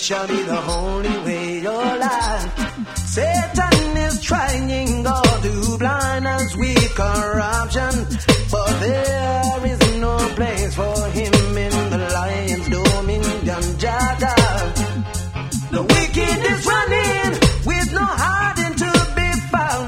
[0.03, 2.51] shall be the only way your life.
[3.07, 7.93] Satan is trying all to blind us with corruption,
[8.51, 13.67] but there is no place for him in the lion's dominion.
[13.83, 14.35] Jada.
[15.71, 17.31] The wicked is running
[17.65, 19.87] with no hiding to be found.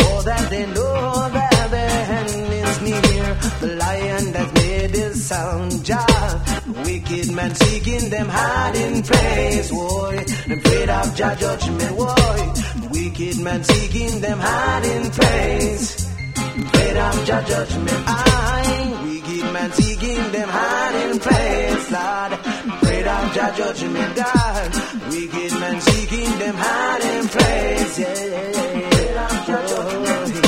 [0.00, 3.28] For that they know that their end is near.
[3.62, 5.82] The lion that made his sound.
[5.82, 6.15] Jah,
[7.08, 9.70] wicked man seeking them hiding place.
[9.70, 11.96] Boy, afraid of judgment.
[11.96, 12.52] Boy,
[12.90, 16.06] wicked man seeking them hiding place.
[16.34, 18.04] Afraid of judgment.
[18.06, 22.66] I, wicked man seeking them hiding place, Lord.
[23.06, 24.74] Down Jah judgment, God.
[25.10, 30.45] Wicked man seeking them hiding place, yeah, yeah, yeah.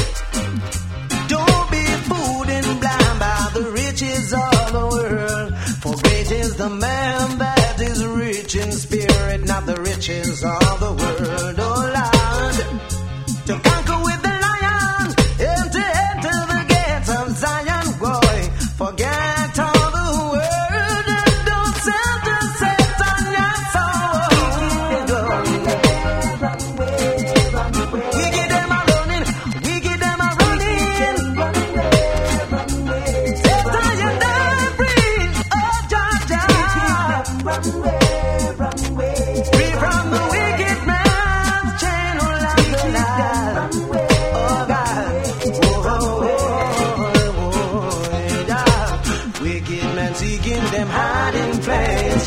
[6.48, 11.56] Is the man that is rich in spirit, not the riches of the world.
[11.58, 11.77] Oh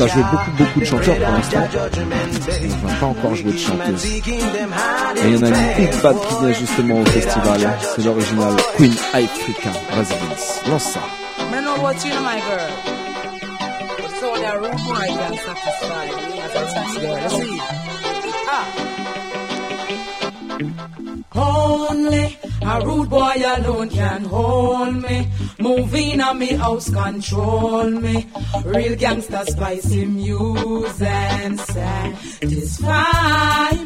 [0.02, 1.60] t'as joué beaucoup, beaucoup de chanteurs pour l'instant.
[2.82, 4.06] On va pas encore jouer de chanteuses.
[4.06, 4.22] Et
[5.24, 7.78] il y en a une big bad qui vient justement au festival.
[7.94, 10.60] C'est l'original Queen Africa Residence.
[10.68, 11.00] Lance ça.
[21.34, 25.28] Only a rude boy alone can hold me.
[25.58, 28.26] Moving on me house control me.
[28.64, 32.90] Real gangster spicy music and satisfy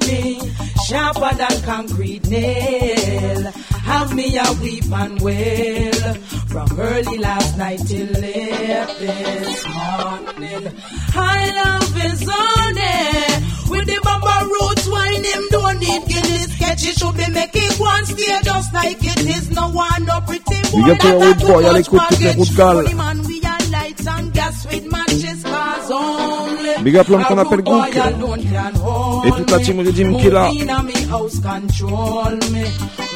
[0.06, 0.40] me.
[0.86, 3.52] Sharper than concrete nail.
[3.90, 6.14] Have me a weep and wail.
[6.48, 10.72] From early last night till late this morning.
[11.14, 13.42] I love is on it.
[13.70, 14.00] With the
[14.44, 16.52] roots, wine him don't need Guinness.
[16.56, 19.50] Sketchy should be making one stay just like it is.
[19.50, 20.82] No one, no pretty boy.
[20.82, 22.94] Big up to your road boy, à l'écoute, toutes les routes gales.
[22.94, 26.82] Man, we are lights and gas with matches cars only.
[26.82, 27.92] Big up l'homme qu'on appelle A rude Gook.
[27.92, 30.48] boy alone can hold Et toute la team Redeem qui est là.
[30.48, 32.64] Moving on me house control me.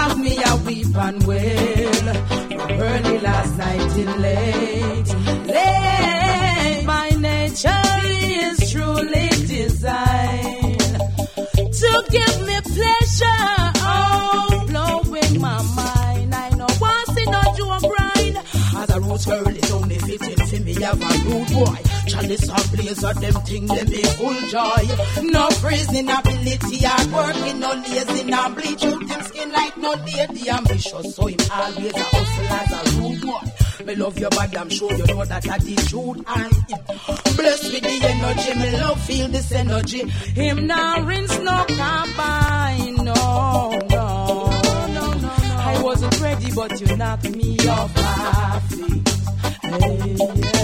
[0.09, 2.15] Have me a weep and wail.
[2.49, 5.09] From early last night till late.
[5.55, 6.83] Late.
[6.87, 10.97] My nature is truly designed
[11.81, 13.53] to give me pleasure.
[13.85, 16.35] Oh, blowing my mind.
[16.35, 18.37] I know what's in a Joe bride.
[18.81, 20.38] As a roots girl, it's only fitting
[20.83, 21.77] have a rude boy.
[22.07, 24.83] Chalice and blazer, them thing, them be full joy.
[25.25, 30.49] No freezing ability, hard working, no lazy, no bleach out him skin like no lady.
[30.51, 33.85] Ambitious, so him always a hustle as a rude boy.
[33.85, 36.23] Me love your body, I'm sure you know that I did truth.
[36.27, 36.49] I
[37.37, 40.09] blessed with the energy, me love feel this energy.
[40.09, 44.51] Him now rinse no combine, no, no.
[45.61, 49.09] I wasn't ready, but you knocked me off my feet.
[49.63, 50.58] Hey, hey.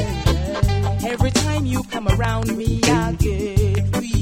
[1.06, 4.20] Every time you come around me, I get weak.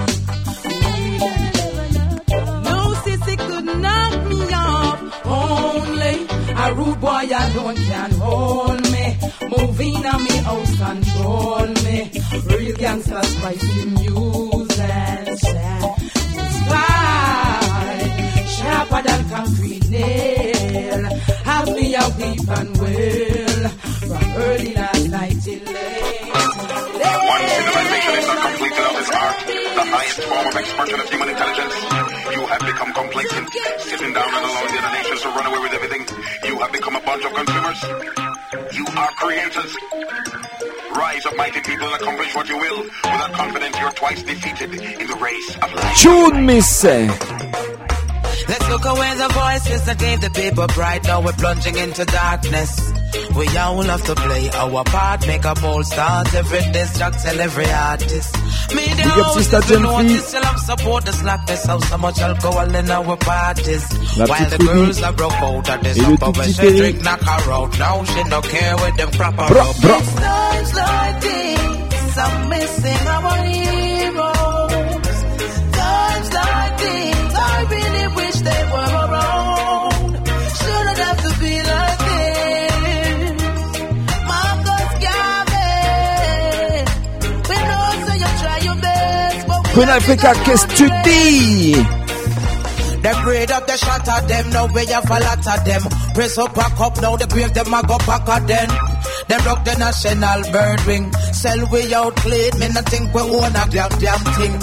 [2.68, 5.26] No sissy could knock me off.
[5.26, 6.26] Only
[6.64, 9.16] a rude boy alone can hold me.
[9.56, 12.10] Moving on me house control me.
[12.46, 15.38] Real gangsta spicy music.
[16.32, 17.41] Satisfied.
[18.62, 21.02] Sharper than concrete nail.
[21.44, 23.68] Have me a weep and wail.
[24.08, 26.22] From early last night till late.
[27.32, 31.28] One civilization is not complete without its art, the highest form of expression of human
[31.28, 31.74] intelligence.
[32.36, 33.48] You have become complacent,
[33.80, 36.02] sitting down and allowing the other nations to run away with everything.
[36.44, 37.80] You have become a bunch of consumers.
[38.72, 39.72] You are creators.
[40.94, 42.82] Rise up, mighty people, and accomplish what you will.
[42.82, 45.96] Without confidence, you're twice defeated in the race of life.
[45.98, 46.84] Tune Miss.
[48.48, 51.04] Let's look away the voices that gave the people pride.
[51.04, 52.92] Now we're plunging into darkness.
[53.36, 56.34] We all have to play our part, make a bold start.
[56.34, 58.30] Every distract, tell every artist.
[58.74, 59.92] Media Big up sister houses, we Jen Fee.
[59.92, 63.84] notice still have support the slackness of so much alcohol in our parties.
[64.18, 66.56] La While the girls are broke out of this Et le upper tout petit she
[66.62, 66.78] Terry.
[66.78, 67.78] drink knock her out.
[67.78, 69.80] Now she no care with them proper Bra, rub.
[69.82, 69.98] bra.
[70.00, 73.81] Times like these, I'm missing our heroes.
[89.74, 91.76] Queen Ifrica, qu'est-ce que tu dis?
[93.02, 95.82] Them grade up the shot at them, now we have a lot of them.
[96.14, 98.68] Press up, back up, now the grave them a go back at them.
[99.28, 101.12] Them rock the national bird wing.
[101.32, 102.52] sell we out clean.
[102.60, 104.54] Me not think we own a damn damn thing.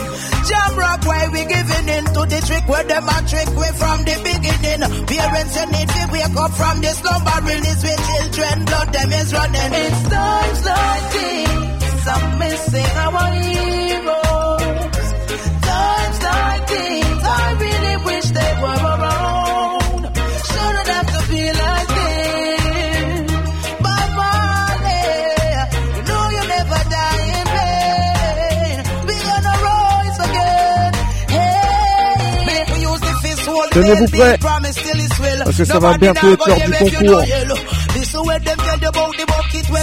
[0.47, 3.99] Jam rock why we giving in to the trick where them a trick we from
[4.07, 4.81] the beginning.
[5.09, 8.55] Parents you need to wake up from the slumber release with children.
[8.65, 9.71] Blood them is running.
[9.83, 14.28] It's times like these I'm missing our heroes.
[33.71, 34.37] Tenez-vous prêts,
[35.45, 37.23] parce que ça va bientôt être l'heure du concours.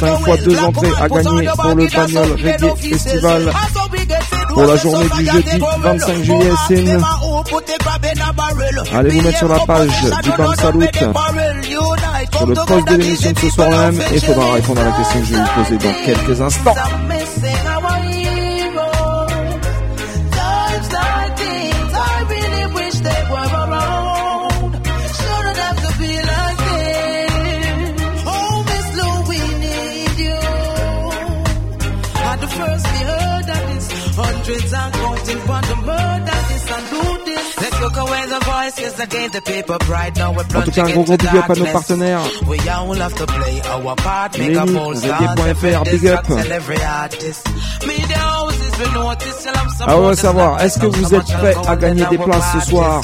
[0.00, 3.52] 5 fois 2 entrées à gagner pour le Bagnol Reggae Festival
[4.56, 5.98] pour la journée du jeudi take over.
[5.98, 6.50] 25 juillet
[8.34, 8.82] barrel.
[8.94, 9.88] Allez vous mettre sur la page
[10.22, 10.88] du Bam Salut
[12.36, 14.92] sur le post de l'émission de ce soir même et il faudra répondre à la
[14.92, 16.74] question que je vais vous poser dans quelques instants.
[40.58, 42.20] En tout cas, un gros gros big up à nos partenaires.
[45.44, 46.20] Lenny.fr, big up.
[49.86, 53.00] Ah ouais, savoir, est-ce que vous êtes prêts à gagner des places ce soir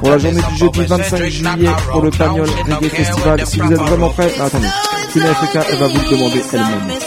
[0.00, 3.78] pour la journée du jeudi 25 juillet pour le Pagnol Reggae Festival Si vous êtes
[3.80, 4.68] vraiment prêts, attendez,
[5.12, 6.98] Tina FK, elle va vous le demander elle-même.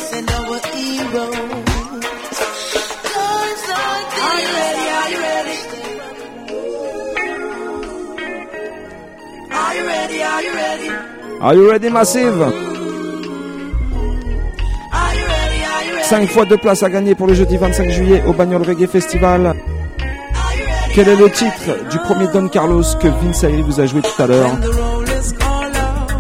[11.42, 11.90] Are you ready?
[11.90, 12.42] Massive?
[12.42, 12.52] Are
[15.14, 15.64] you ready?
[15.64, 16.04] Are you ready?
[16.04, 19.56] 5 fois 2 places à gagner pour le jeudi 25 juillet au Bagnol Reggae Festival.
[20.94, 24.22] Quel est le titre du premier Don Carlos que Vince Ayri vous a joué tout
[24.22, 24.50] à l'heure?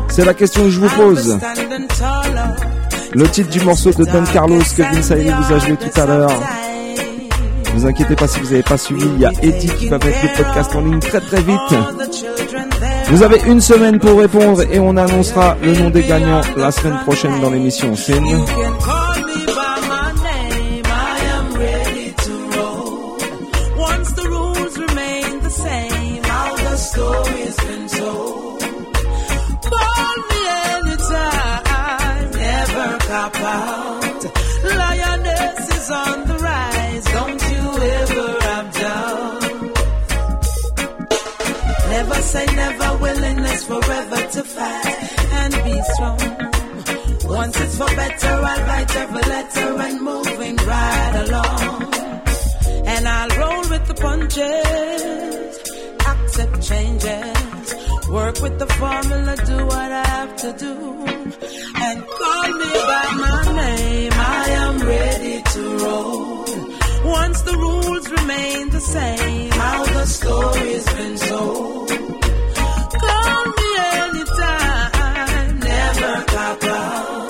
[0.09, 1.39] C'est la question que je vous pose.
[3.13, 6.05] Le titre du morceau de Don Carlos que Vince Ayri vous a joué tout à
[6.05, 6.31] l'heure.
[7.73, 9.97] Ne vous inquiétez pas si vous n'avez pas suivi, il y a Eddie qui va
[9.97, 12.46] mettre le podcast en ligne très très vite.
[13.09, 16.99] Vous avez une semaine pour répondre et on annoncera le nom des gagnants la semaine
[17.05, 17.95] prochaine dans l'émission.
[17.95, 18.19] C'est
[49.01, 51.93] every letter and moving right along.
[52.93, 55.53] And I'll roll with the punches,
[56.11, 57.67] accept changes,
[58.09, 60.73] work with the formula, do what I have to do.
[61.85, 66.45] And call me by my name, I am ready to roll.
[67.05, 71.89] Once the rules remain the same, how the story's been told.
[73.05, 73.69] Call me
[74.01, 77.26] anytime, never cop out.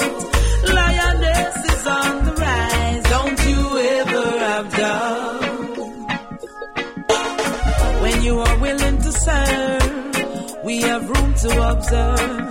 [11.48, 12.50] To observe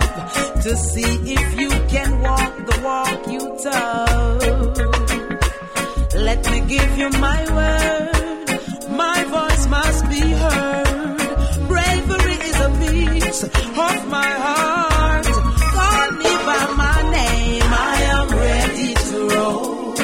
[0.63, 4.75] to see if you can walk the walk you talk.
[6.15, 8.45] Let me give you my word,
[9.03, 11.17] my voice must be heard.
[11.71, 15.25] Bravery is a piece of my heart.
[15.77, 19.95] Call me by my name, I am ready to roll.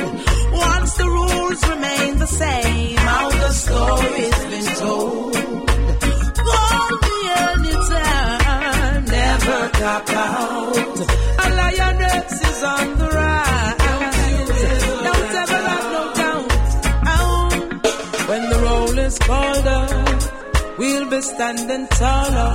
[0.70, 5.23] Once the rules remain the same, how the story's been told.
[9.84, 10.78] Cop out.
[11.44, 14.62] A lioness is on the rise.
[15.08, 16.52] Don't ever have no doubt.
[18.30, 20.22] When the roll is called up,
[20.78, 22.54] we'll be standing taller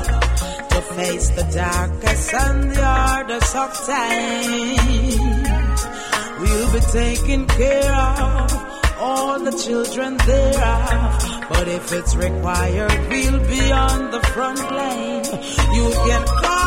[0.72, 5.80] to face the darkest and the hardest of times.
[6.40, 8.48] We'll be taking care of
[9.06, 11.38] all the children thereof.
[11.50, 15.24] But if it's required, we'll be on the front line.
[15.76, 16.57] You can call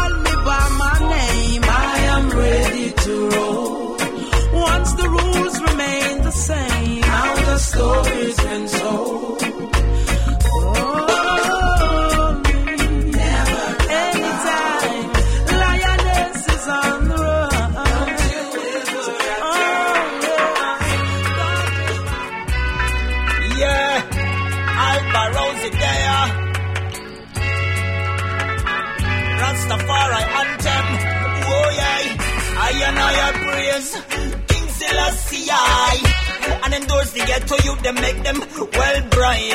[37.84, 38.40] them make them
[38.74, 39.52] well bright.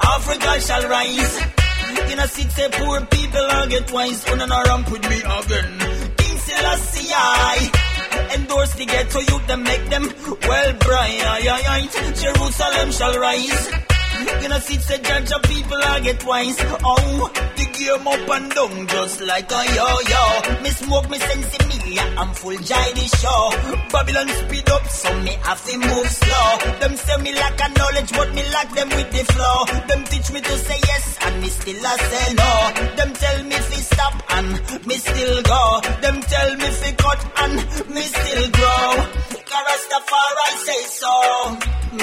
[0.00, 1.36] Africa shall rise.
[2.12, 4.24] In a city, poor people are get wise.
[4.30, 5.78] On and ramp with me again.
[6.16, 7.70] King Selassie.
[8.34, 10.04] Endorse the ghetto youth, them make them
[10.42, 11.90] well bright.
[12.14, 13.70] Jerusalem shall rise.
[14.48, 16.56] Know, see, say judge of people I get wise.
[16.82, 20.62] Oh, the game up and down just like a yo-yo.
[20.62, 23.42] Me smoke me sense me, I'm full jai the show.
[23.90, 26.50] Babylon speed up, so me have to move slow.
[26.80, 29.58] Them say me lack a knowledge, but me lack them with the flow.
[29.88, 32.52] Them teach me to say yes, and me still a say no.
[32.96, 34.50] Them tell me fi stop, and
[34.86, 35.62] me still go.
[36.02, 37.54] Them tell me fi cut, and
[37.94, 38.86] me still grow.
[39.66, 41.14] Rastafari say so.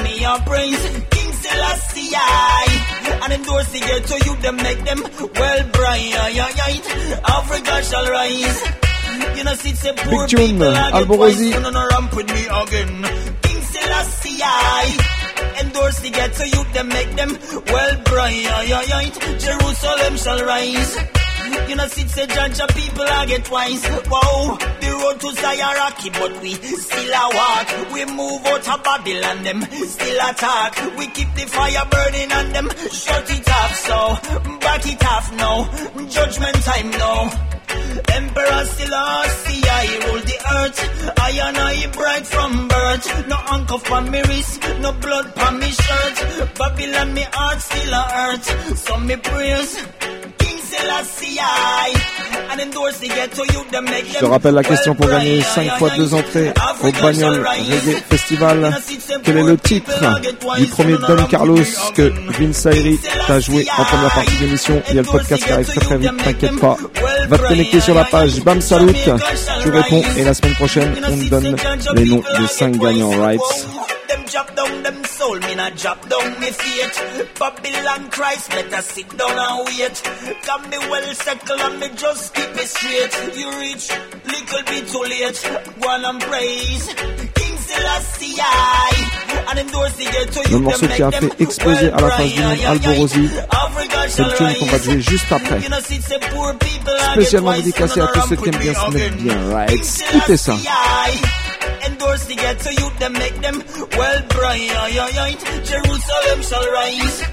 [0.03, 5.01] Me a praise King Selassie I and endorse the ghetto you them make them
[5.35, 6.13] well bright.
[7.37, 8.59] Africa shall rise.
[9.37, 10.67] You know, see, say poor Big people
[10.97, 11.51] Alborosie.
[11.61, 13.03] no, no, ramp with me again.
[13.41, 14.43] King Selassie
[15.61, 17.31] endorse the ghetto you them make them
[17.67, 19.39] well bright.
[19.39, 21.24] Jerusalem shall rise.
[21.69, 23.83] You know, sit say judge of people I get wise.
[24.09, 25.75] Wow, the road to Zion
[26.13, 27.93] but we still a walk.
[27.93, 30.97] We move out of Babylon, them still attack.
[30.97, 33.75] We keep the fire burning and them shut it off.
[33.87, 33.97] So
[34.59, 35.69] back it off now.
[36.07, 37.51] Judgment time now.
[38.13, 38.95] Emperor still
[39.45, 41.13] see I rule the earth.
[41.19, 43.27] I and I bright from birth.
[43.27, 46.55] No anchor for me wrist, no blood for me shirt.
[46.55, 48.77] Babylon me heart still a hurt.
[48.77, 50.24] So me praise.
[54.13, 58.77] Je te rappelle la question pour gagner 5 fois 2 entrées au Bagnol Reggae Festival.
[59.23, 59.91] Quel est le titre
[60.57, 61.57] du premier Don Carlos
[61.95, 65.51] que Vince Ayri t'a joué en première partie d'émission Il y a le podcast qui
[65.51, 66.77] arrive très très vite, t'inquiète pas.
[67.27, 68.41] Va te connecter sur la page.
[68.43, 68.93] Bam Salut,
[69.61, 71.55] tu réponds et la semaine prochaine on te donne
[71.95, 73.67] les noms des 5 gagnants rights.
[74.35, 77.39] Down them soul, me not drop down me faith.
[77.39, 79.95] Babylon Christ, better sit down and wait.
[80.45, 83.37] Got me well and me just keep me straight.
[83.37, 83.89] You reach
[84.25, 85.39] little bit too late.
[85.79, 86.95] Go on and praise.
[90.51, 93.29] Le morceau qui a fait exploser à la face du monde Alborosi,
[94.09, 95.59] c'est le tune qu'on va jouer juste après.
[97.13, 100.55] Spécialement dédicacé à tous ceux qui aiment bien se mettre bien, right Écoutez ça.
[101.87, 103.63] Endorse the ghetto youth, them make them
[103.97, 105.39] well bright.
[105.63, 107.23] Jerusalem shall rise.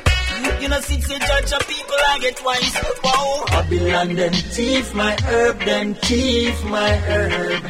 [0.60, 2.74] You know, see, say judge of people I get wise.
[3.04, 3.44] Wow.
[3.48, 7.62] Babylon them thief my herb, them thief my herb.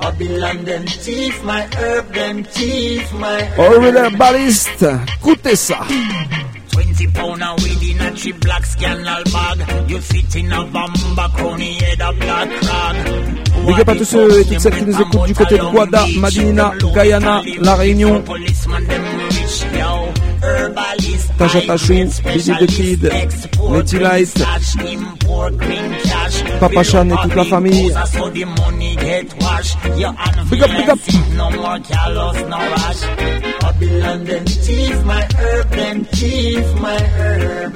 [0.00, 3.58] Babylon them thief my herb, them thief my herb.
[3.58, 4.82] Orwell Ballist,
[5.20, 5.86] écoutez ça.
[6.98, 9.88] 20 pound of weed in a cheap black scandal bag.
[9.90, 13.36] You sit in a bamba crony head a black rag.
[13.66, 16.06] Big up à tous ceux et toutes celles qui nous écoutent du côté de Guada,
[16.16, 18.24] Madinina, Guyana, La Réunion,
[20.48, 23.02] Herbalist, Tasha Tachou, Billy the Kid,
[23.60, 24.32] Letty Light.
[26.60, 27.92] Papa Chan et toute la famille.
[30.50, 30.98] Big up, big up.
[31.36, 33.02] No more callous, no rush.
[33.60, 37.72] Babylon them thief my herb, them thief my herb.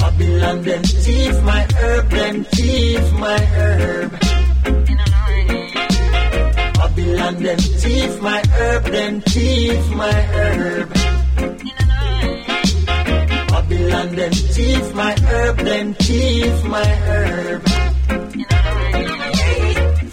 [0.00, 0.62] Babylon
[1.80, 2.10] herb,
[3.12, 4.23] my herb.
[6.94, 10.94] Babylon them thief my herb, them thief my herb.
[13.48, 17.62] Babylon them thief my herb, them thief my herb.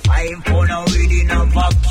[0.07, 0.90] Five in a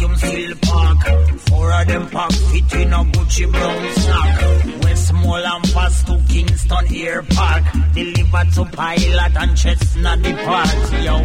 [0.00, 1.38] vacuum seal pack.
[1.48, 4.82] Four of them pack fit in a Gucci brown sack.
[4.82, 7.64] Westmoreland pass to Kingston Air Park.
[7.94, 10.68] Deliver to Pilot and Chestnut Depart.
[11.02, 11.18] Yo,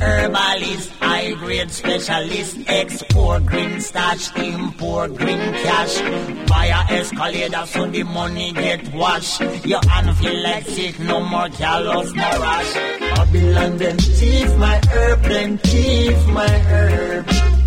[0.00, 6.00] herbalist, high grade specialist, export green starch, import green cash.
[6.48, 9.40] Buy a escalator so the money get washed.
[9.64, 12.74] Your hand feel like sick, no more callous, no rush.
[13.00, 17.59] Babylon them thief my herb, them thief my herb.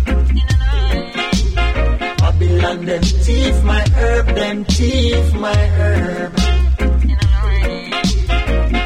[2.34, 6.34] Babylon them thief my herb, them thief my herb.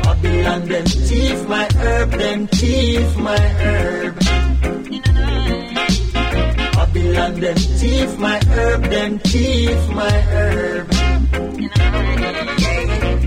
[0.04, 4.27] Babylon them thief my herb, them thief my herb.
[6.98, 10.92] Babylon them thief my herb, them thief my herb.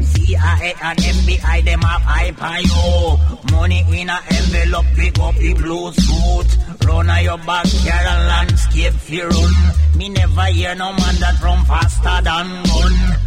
[0.05, 3.55] CIA and FBI, them have you.
[3.55, 6.57] Money in a envelope, pick up the blue suit.
[6.85, 9.53] Run on your backyard and landscape fi run.
[9.95, 13.20] Me never hear no man that run faster than gun.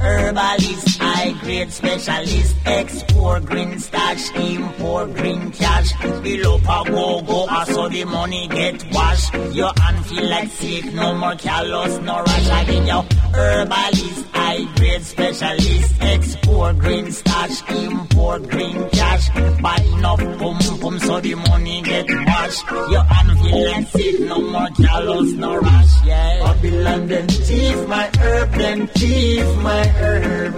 [0.00, 5.92] Herbalist, high grade specialist, export green stash, import green cash.
[6.22, 9.34] Below pa go go, ah, I saw the money get washed.
[9.52, 12.86] Your hand feel like sick, no more callous, no rush again.
[12.86, 13.04] Yo,
[13.34, 19.28] herbalist, high grade specialist, export green stash, import green cash.
[19.60, 22.70] Buy enough pum pum so the money get washed.
[22.70, 23.04] Your
[23.42, 26.04] feel like sick, no more callous, no rush.
[26.04, 26.42] Yeah.
[26.44, 30.54] Babylon them thief my herb, them thief my herb.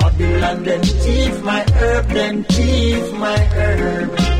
[0.00, 4.31] Babylon them thief my herb, them thief my herb.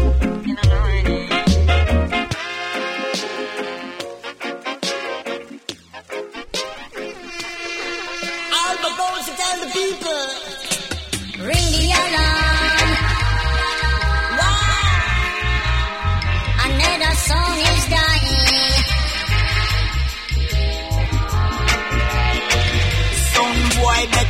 [9.90, 10.31] To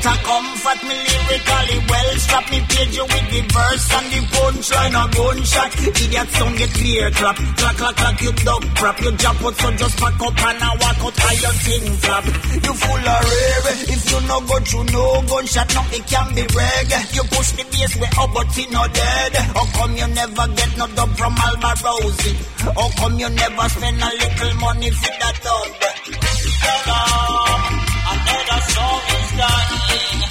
[0.02, 2.10] better comfort me lyrically well.
[2.18, 5.72] Strap me page you with the verse and the punchline a gunshot.
[6.02, 7.36] Idiot sound get clear clap.
[7.36, 9.00] Clack clack clack you dog crap.
[9.00, 12.24] You jump out so just pack up and I walk out how your thing flap.
[12.26, 13.74] You full of rare.
[13.94, 16.90] If you no go through no gunshot, nothing can be reg.
[17.14, 19.34] You push the bass way up but he no dead.
[19.54, 22.36] How come you never get no dub from Alma Rosie?
[22.74, 25.70] How come you never spend a little money for that dub?
[28.12, 30.21] Another song is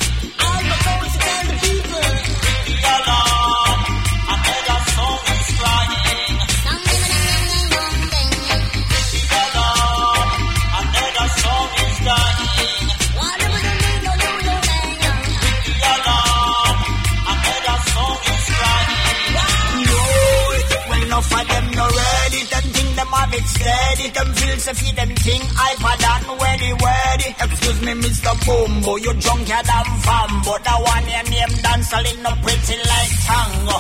[23.62, 24.08] steady.
[24.09, 24.29] Them
[24.74, 27.29] feed them thing iPad and ready, ready.
[27.43, 28.33] Excuse me, Mr.
[28.46, 30.54] Bumbo, you drunker than fambo.
[30.66, 33.78] The one your name dancing no pretty like tango.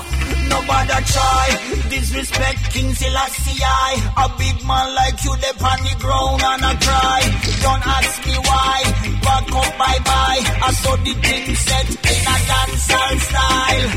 [0.51, 1.47] Nobody try
[1.89, 3.63] disrespect King Selassie.
[3.63, 3.93] I.
[4.23, 7.21] A big man like you, they on the ground and I cry.
[7.63, 8.77] Don't ask me why.
[9.25, 10.41] Back up, bye bye.
[10.67, 13.89] I saw the thing set in a dancehall style.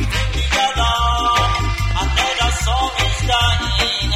[0.45, 0.93] The
[2.03, 4.14] another song is dying.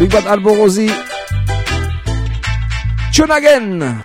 [0.00, 0.90] Big Bad Alborosi.
[3.12, 4.02] Tune again.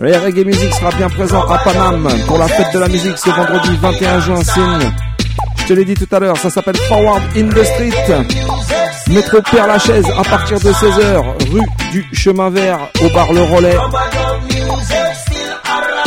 [0.00, 3.30] Le reggae music sera bien présent à Paname pour la fête de la musique ce
[3.30, 4.42] vendredi 21 juin.
[4.42, 4.92] Signe.
[5.58, 8.26] Je te l'ai dit tout à l'heure, ça s'appelle Forward in the Street.
[9.10, 13.76] Métro Père Lachaise à partir de 16h, rue du Chemin Vert au bar Le Relais.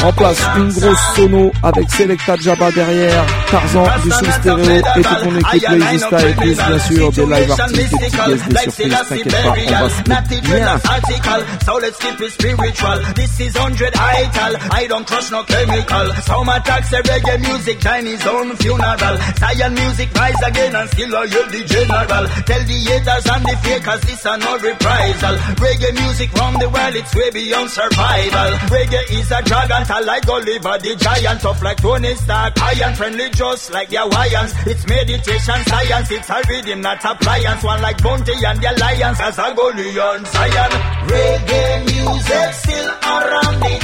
[0.03, 5.23] En place, une grosse sono avec Selecta Jabba derrière, Tarzan du Soul Stereo et toute
[5.23, 9.07] ton équipe Lazy et plus bien sûr des live artistes, des petits guests, des surprises,
[9.09, 10.67] t'inquiète pas, on va se mettre bien.
[10.67, 12.99] article, so let's keep it spiritual.
[13.15, 16.13] This is 100 ital, I don't trust no chemical.
[16.25, 19.17] Some attacks a reggae music, Chinese own funeral.
[19.39, 22.27] Zion music rise again and still I hear the general.
[22.45, 25.35] Tell the haters and the fakers this are no reprisal.
[25.57, 28.51] Reggae music round the world, it's way beyond survival.
[28.69, 33.29] Reggae is a dragon, tall like Oliver the giant, tough like Tony Stark, iron friendly
[33.31, 34.53] just like the Hawaiians.
[34.67, 37.63] It's meditation science, it's a rhythm, not appliance.
[37.63, 40.71] One like Bounty and the Alliance, as a Goliath Zion.
[41.07, 43.77] Reggae music still around the.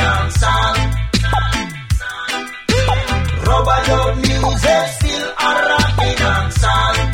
[3.45, 7.12] Rubber dub music still around the dancehall.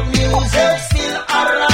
[0.00, 1.71] Music still around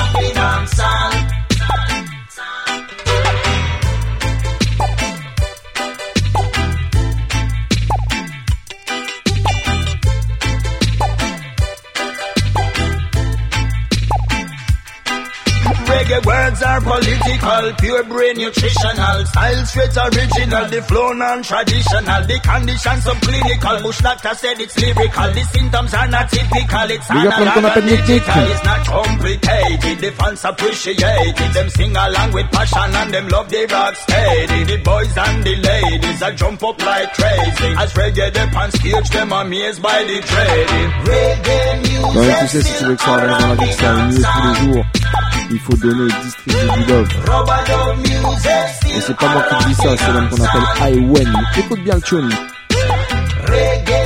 [15.89, 19.25] Reggae words are political, pure brain nutritional.
[19.25, 22.21] Style straight original, the flow non-traditional.
[22.29, 25.31] The conditions subclinical, Bush doctor said it's lyrical.
[25.33, 28.25] The symptoms are not typical, it's Big up on qu'on analog appelle and Nick Nick.
[28.25, 28.51] digital.
[28.53, 31.55] It's not complicated, the fans appreciate it.
[31.55, 34.65] Them sing along with passion and them love the rock steady.
[34.65, 37.71] The boys and the ladies a jump up like crazy.
[37.81, 40.91] As reggae the pants stage, them amazed by the trading.
[41.09, 43.75] Reggae Quand même, tu sais, si tu veux que ça avance dans la vie, que
[43.75, 44.85] ça aille tous les jours,
[45.51, 47.09] il faut donner distribuer du love.
[48.95, 51.33] Et c'est pas moi qui dis ça, c'est l'homme qu'on appelle Iwen.
[51.59, 52.31] Écoute bien le tune.
[53.47, 53.98] Reggae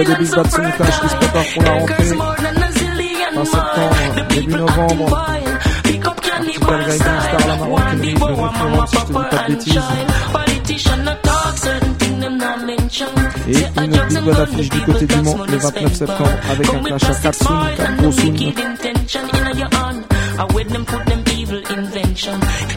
[0.00, 2.04] y a des bisbats de sonitage qui se préparent pour la rentrée.
[3.44, 5.26] Septembre, début novembre.
[5.82, 9.80] Petit Calgary Star, la maroquinerie, le référent, si je te dis pas de bêtises.
[13.48, 16.10] Et une autre le 29
[16.50, 17.14] avec un clash à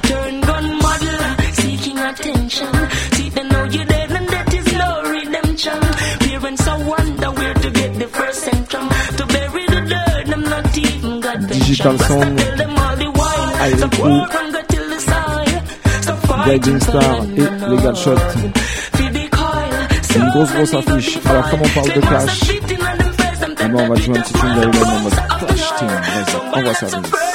[0.04, 1.20] Turn gun model,
[1.54, 2.93] seeking attention.
[11.54, 12.42] Digital Sound,
[13.70, 14.28] Iron
[16.46, 18.16] Guiding Star et Legal Shot.
[20.02, 21.20] C'est une grosse grosse affiche.
[21.26, 22.40] Alors comme on parle de cash,
[23.72, 25.14] on va jouer un petit tune d'Iron en mode
[25.48, 25.90] cash team.
[26.56, 27.33] On va servir.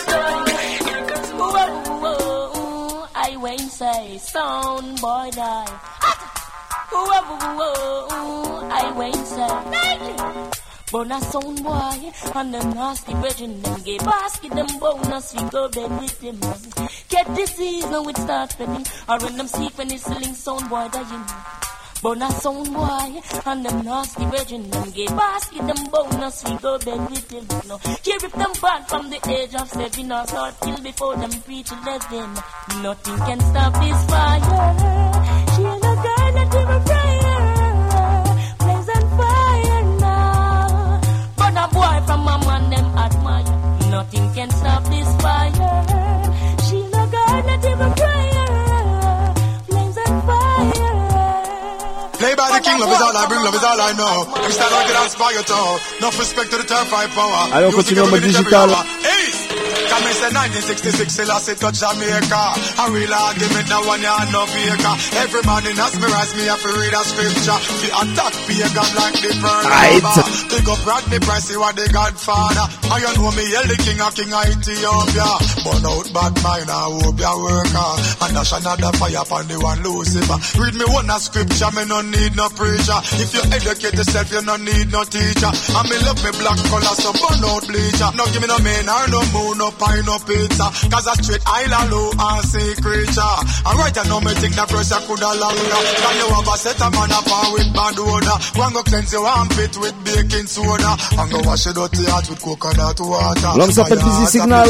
[10.99, 15.69] But a sound boy and them nasty brethren them gay basket them bonus we go
[15.69, 16.41] bed with them.
[17.09, 18.85] Get disease now it start spreading.
[19.09, 21.25] Or when them sick when it's selling sound boy dying.
[22.03, 26.79] But a sound boy and them nasty brethren them gay basket them bonus we go
[26.79, 27.47] bed with them.
[27.69, 31.31] No, here if them bad from the age of seven or start kill before them
[31.43, 32.35] preach eleven.
[32.83, 35.28] Nothing can stop this fire.
[57.53, 58.71] Allez, on continue en mode digital.
[59.99, 62.43] Come me say 1966, still I say touch Jamaica.
[62.55, 64.95] A real argument, now one ya no faker.
[65.27, 67.59] Every morning as me rise, me have to read a scripture.
[67.83, 70.07] The attack pagan like the pearl Right.
[70.55, 72.67] Pick up Rodney Price, he was the godfather.
[72.95, 75.31] And you know me, yell the king of king of Ethiopia.
[75.67, 77.99] Burn out bad mind, I hope you work hard.
[78.23, 80.39] And dash another fire upon the one Lucifer.
[80.63, 83.03] Read me one a scripture, me no need no preacher.
[83.19, 85.51] If you educate yourself, you no need no teacher.
[85.51, 88.15] And me love me black color, so burn out bleacher.
[88.15, 90.53] No give me no man or no moon, no wind up it.
[90.61, 93.35] uh, Cause a straight island low and sea creature.
[93.65, 95.81] And right now me think the pressure coulda longer.
[96.05, 98.37] Can you have a set of man up with bad odor?
[98.59, 100.93] One go cleanse your armpit with baking soda.
[101.19, 103.53] And go wash your dirty heart with coconut water.
[103.57, 104.69] L'homme s'appelle Busy Signal.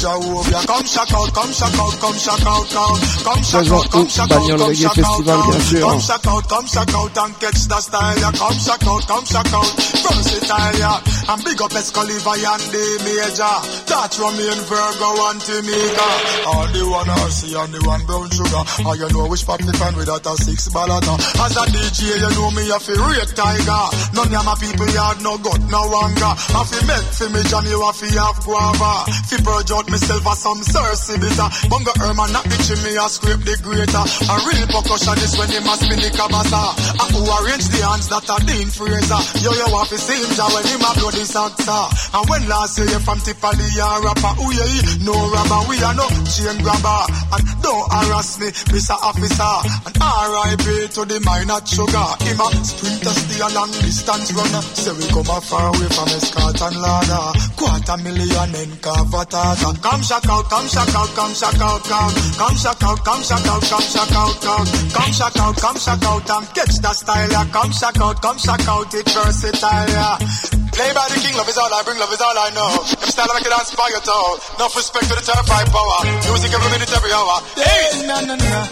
[0.00, 2.98] Come shock out, come shock out, come shock out, come.
[3.24, 6.00] Come shock out, come shock out, come shock out, come.
[6.00, 8.32] shock out, come shock out and catch the style.
[8.32, 9.70] Come shock out, come shock out.
[10.00, 11.32] Versatile, yeah.
[11.32, 13.56] And big up Escaliva and the Major.
[13.86, 16.08] Touch Romain, Virgo and Timika.
[16.46, 18.62] All the one RC and the one brown sugar.
[18.78, 21.18] And you know which pop me find without a six ballata.
[21.18, 23.84] As a DJ, you know me a fi rate tiger.
[24.14, 26.30] None of my people yard no gut, no anger.
[26.30, 28.92] I fi make fi me you a fi have guava.
[29.26, 31.48] Fi purge out myself as some Cersei bitter.
[31.66, 34.04] Bunga Herman not bitching me a scrape the greater.
[34.30, 36.62] A real percussion is when him a spin the cabasa.
[37.02, 39.22] A who arrange the hands that are Dean Fraser.
[39.42, 41.90] Yo yo have to see him when him a blow the salsa.
[42.14, 45.04] And when last year you from Tipali a rapper, you he?
[45.04, 47.02] No rapper, we are no chain grabber.
[47.30, 48.96] And don't harass me, Mr.
[48.98, 49.54] Officer.
[49.86, 50.64] And R.I.P.
[50.98, 52.08] to the minor sugar.
[52.26, 54.62] Him a sprinter stay a long distance runner.
[54.74, 57.22] Say we come a far away from Escort and Lada.
[57.54, 59.78] Quarter million in Cavatata.
[59.82, 62.14] Come shock out, come shock out, come shock out, come.
[62.38, 64.66] Come shock out, come shock out, come shock out, come.
[64.90, 67.46] Come shock out, come shock out and catch the style, yeah.
[67.52, 70.60] Come shock out, come shock out, it versatile, yeah.
[70.70, 72.70] Play by the king, love is all I bring, love is all I know.
[72.80, 75.98] Them style I make it dance by Enough respect to the terrified power.
[76.24, 77.36] Music every minute, every hour.
[77.54, 78.64] Hey, na na na.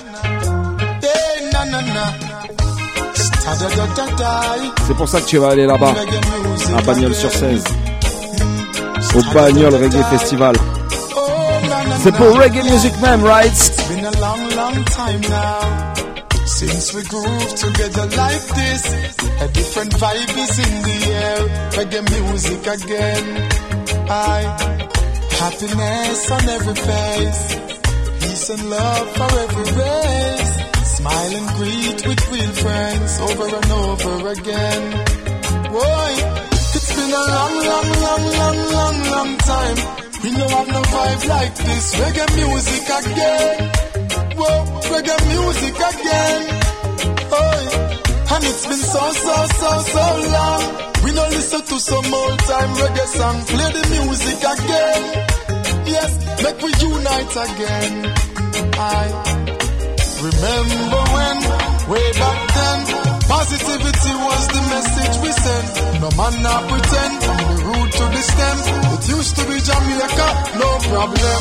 [1.05, 2.28] Hey, na na na.
[4.86, 5.94] C'est pour ça que tu vas aller là-bas,
[6.76, 7.64] à Bagnole sur 16.
[9.14, 10.55] Au Bagnole Reggae Festival.
[12.02, 13.52] C'est pour Reggae Music Man, right?
[13.52, 15.94] It's been a long, long time now
[16.46, 18.82] since we groove together like this.
[19.40, 21.48] A different vibe is in the air.
[21.72, 23.48] Reggae music again.
[24.10, 24.98] I
[25.39, 27.43] happiness on every face,
[28.20, 30.52] peace and love for every race.
[30.98, 34.82] Smile and greet with real friends over and over again.
[35.70, 36.10] Boy,
[36.77, 39.78] it's been a long, long, long, long, long, long time.
[40.23, 41.85] We don't have no vibe like this.
[42.01, 43.70] Reggae music again.
[44.39, 44.55] Whoa,
[44.93, 46.40] reggae music again.
[47.31, 47.60] Oh,
[48.32, 50.05] and it's been so, so, so, so
[50.35, 50.88] long.
[51.19, 53.36] Don't listen to some old time reggae song.
[53.51, 55.03] Play the music again.
[55.90, 56.11] Yes,
[56.47, 57.93] make we unite again.
[58.78, 59.03] I
[60.23, 61.36] remember when,
[61.90, 62.78] way back then,
[63.27, 65.69] positivity was the message we sent.
[66.07, 68.59] No man not pretend, from the root to the stem.
[68.95, 70.28] It used to be Jamaica,
[70.62, 71.40] no problem.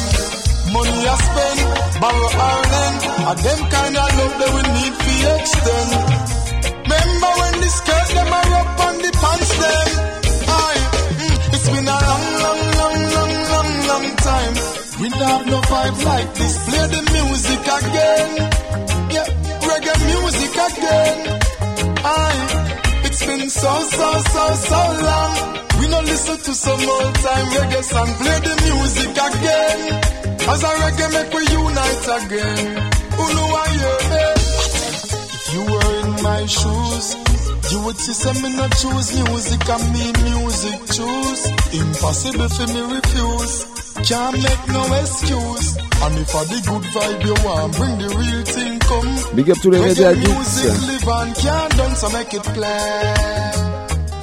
[0.73, 1.59] Money I spend,
[2.01, 2.99] borrow or lend,
[3.29, 5.89] and them kind of love that we need to extend.
[6.81, 9.87] Remember when the skirt them the pants them?
[10.47, 10.81] Aye,
[11.21, 14.53] mm, it's been a long, long, long, long, long, long time.
[15.01, 16.53] We don't have no vibe like this.
[16.67, 18.29] Play the music again.
[19.15, 19.27] Yeah,
[19.69, 21.17] reggae music again.
[22.03, 22.41] Aye,
[23.05, 24.79] it's been so, so, so, so
[25.09, 25.33] long.
[25.79, 28.09] We no listen to some old time reggae song.
[28.21, 29.79] Play the music again.
[30.49, 32.65] As a reggae make we unite again.
[33.17, 34.33] Who know I hear?
[35.37, 37.07] If you were in my shoes,
[37.71, 41.41] you would see some me not choose music and me music choose.
[41.73, 43.55] Impossible for me refuse.
[44.07, 45.67] Can't make no excuse.
[45.77, 49.35] And if I the good vibe you want, bring the real thing come.
[49.35, 53.47] Big up Reggae reggae music live on, can't done, so make it play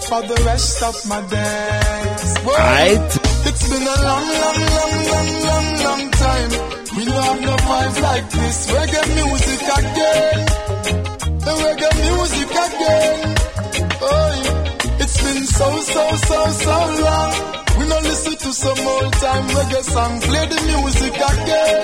[0.08, 2.28] for the rest of my days.
[2.44, 3.10] Right.
[3.48, 6.50] It's been a long, long, long, long, long, long time.
[6.96, 8.70] We don't have no vibes like this.
[8.70, 11.13] Reggae music again.
[11.44, 13.18] The reggae music again.
[14.00, 15.02] Oh, yeah.
[15.02, 17.32] It's been so, so, so, so long.
[17.78, 20.12] We don't listen to some old time reggae song.
[20.20, 21.82] Play the music again.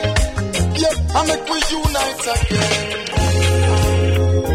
[0.81, 2.75] Yeah, I make we unite again.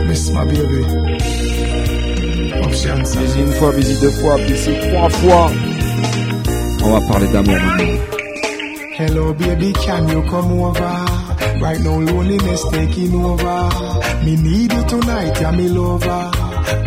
[0.07, 0.81] Miss my baby.
[2.65, 5.51] Busy une fois, busy deux fois, busy trois fois.
[6.83, 7.99] On va parler d'amour maintenant.
[8.97, 11.24] Hello, baby, can you come over?
[11.61, 13.69] Right now, loneliness taking over.
[14.23, 16.31] Me need you tonight, yeah, me lover.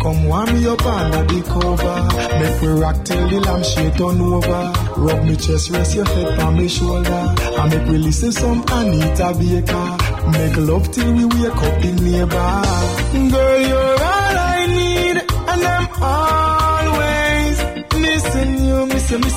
[0.01, 2.39] Come warm me up under the cover.
[2.39, 4.73] Make we rock till the lampshade turn over.
[4.97, 7.35] Rub me chest, rest your head on my shoulder.
[7.59, 9.97] And make we listen some Anita Baker.
[10.31, 13.31] Make love till we wake up the neighbor.
[13.31, 16.48] Girl, you're all I need, and I'm you,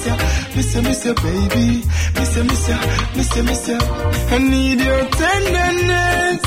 [0.04, 1.84] miss you, miss you, miss you, baby,
[2.14, 2.76] miss you, miss you,
[3.16, 3.78] miss you, miss you.
[3.78, 6.42] I need your tenderness.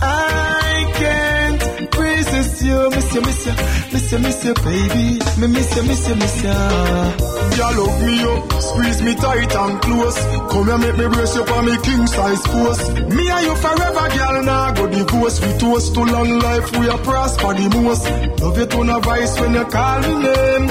[0.00, 3.52] I can't resist you, miss you, miss you,
[3.92, 7.27] miss you, miss you, baby, me miss you, miss you, miss you.
[7.58, 10.18] You love me up, squeeze me tight and close.
[10.50, 12.82] Come here, make me brace you for me king size force.
[13.16, 15.40] Me and you forever, girl, now go divorce.
[15.40, 18.04] We toast to long life, we are prosper the most.
[18.42, 20.66] Love you to no voice when you call me name.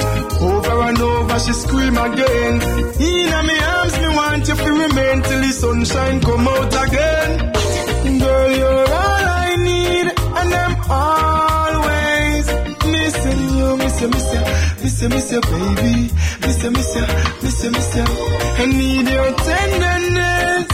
[0.48, 2.54] Over and over, she scream again.
[3.02, 7.32] In my arms, me want you to remain till the sunshine come out again.
[8.20, 10.08] Girl, you're all I need,
[10.40, 11.37] and I'm you,
[13.98, 14.42] miss you, miss you,
[14.84, 16.12] miss you, miss you, baby,
[16.42, 17.06] miss you, miss you,
[17.42, 18.04] miss you, miss you.
[18.04, 20.68] I need your tenderness.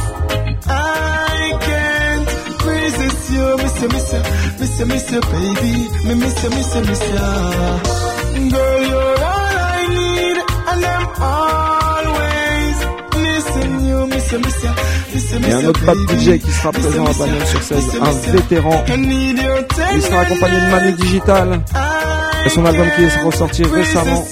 [0.67, 2.29] I can't
[2.65, 4.21] resist you, miss you, miss you,
[4.59, 5.73] miss you, miss you, baby,
[6.07, 8.49] me miss you, miss you, miss you.
[8.51, 10.37] Girl, you're all I need,
[10.69, 11.07] and I'm
[12.13, 12.77] always
[13.23, 15.97] missing you, miss you, miss you, you, Et miss un autre bad.
[16.09, 18.83] DJ qui sera présent à Bagnols sur 16, un vétéran.
[18.89, 21.61] Il sera accompagné de Manu Digital.
[22.45, 24.25] Et son album qui est ressorti récemment.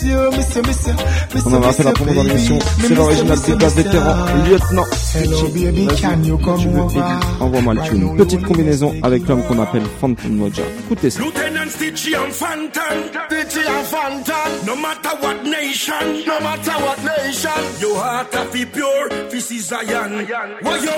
[1.45, 2.59] On en a fait la promo dans l'émission.
[2.81, 4.15] C'est l'original Big Bass vétéran,
[4.49, 4.85] lieutenant.
[5.15, 7.01] Hello baby, can you come over?
[7.39, 8.17] Envoie-moi le tune.
[8.17, 10.63] Petite combinaison avec l'homme qu'on appelle Phantom Moja.
[10.85, 11.21] Écoutez ça.
[11.21, 12.97] Lieutenant Stitchy and Phantom.
[13.27, 14.65] Stitchy and Phantom.
[14.65, 15.93] No matter what nation.
[16.27, 17.49] No matter what nation.
[17.79, 19.09] Your heart a fi pure.
[19.29, 20.27] This is Zion.
[20.61, 20.95] Why yo?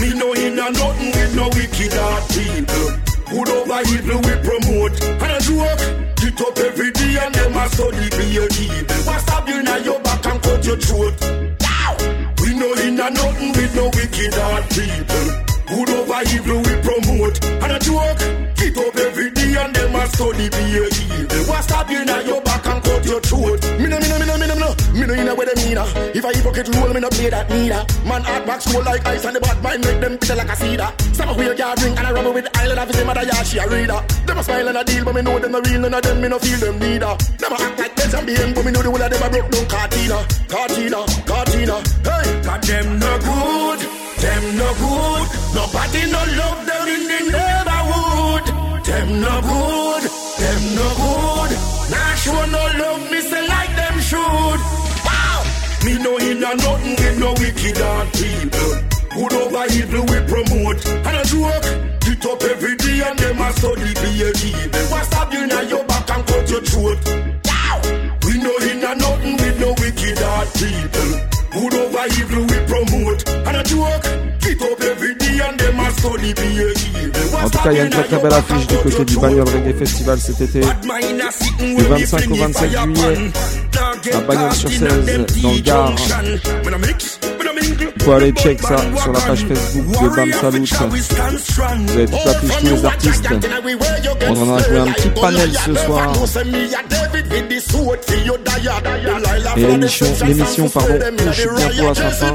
[0.00, 3.05] Me no in a nothing with no wicked heart people.
[3.28, 5.02] Good over evil we promote.
[5.02, 5.82] And a joke.
[6.16, 8.96] Get up every day and them a study be your evil.
[9.06, 11.14] What's up you now your back and cut your throat.
[12.40, 15.26] We no in a nothing with no wicked heart people.
[15.66, 17.44] Good over evil we promote.
[17.44, 18.22] And a joke,
[18.56, 21.44] get up every day and them a study be a evil.
[21.50, 23.62] What's up you now your back and cut your throat.
[23.78, 24.85] Me no, me no, me no, me no, me no.
[24.96, 25.92] Me no in a way them ah.
[26.16, 27.84] If I hypocrite rule, me no play that neither.
[28.08, 30.56] Man heart back slow like ice and the bad mind make them bitter like a
[30.56, 30.88] cedar.
[31.12, 33.58] Some of we a drink and a rubber with island of his mother yeah she
[33.58, 34.00] a reader.
[34.24, 36.20] Them a smile and a deal but me know them no real none of them
[36.22, 37.12] me no feel them neither.
[37.36, 39.28] Them a act like Benz and behave but me know the whole of them a
[39.28, 40.18] broke down Cartina,
[40.48, 41.76] Cartina, Cartina.
[42.00, 43.80] Hey, God them no good,
[44.16, 45.28] them no good.
[45.52, 48.44] Nobody no love them in the neighborhood.
[48.88, 50.04] Them no good,
[50.40, 51.50] them no good.
[51.92, 53.15] Nah sure no love me
[55.86, 58.72] me no in a nothing with no wicked heart people.
[59.14, 60.82] Good over evil we promote.
[61.06, 61.68] And a joke,
[62.02, 64.84] get up every day and them a study be a evil.
[64.90, 66.98] What's up you now your back and cut your throat.
[68.26, 71.10] We no in a nothing with no wicked heart people.
[71.54, 73.22] Good over evil we promote.
[73.46, 74.06] And a joke,
[74.42, 77.16] get up every day and them a study be a evil.
[77.44, 79.48] En tout cas, il y a une très très belle affiche du côté du Bagnols
[79.48, 80.60] Reggae Festival cet été.
[80.60, 83.30] Du 25 au 27 juillet
[84.12, 84.80] à Bagnols sur 16
[85.42, 85.94] dans le Gard.
[87.98, 91.00] Pouvez aller check ça sur la page Facebook de Bam Salut.
[91.86, 93.28] Vous avez toute l'affiche, tous les artistes.
[94.28, 96.12] On en a joué un petit panel ce soir.
[99.56, 100.98] Et l'émission, l'émission pardon,
[102.12, 102.32] fin.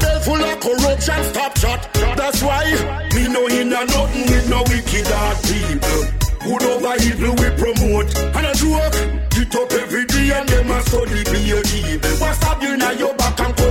[5.42, 6.22] People.
[6.44, 8.10] Good over evil we promote.
[8.34, 8.98] And a joke,
[9.30, 11.61] get up every day and them a study be a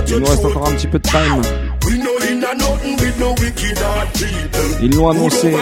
[0.08, 1.71] Il nous reste encore un petit peu de time.
[4.82, 5.54] Ils l'ont annoncé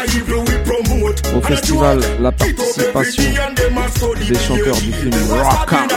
[1.37, 3.23] au festival la participation
[4.29, 5.89] des chanteurs du film Rockers.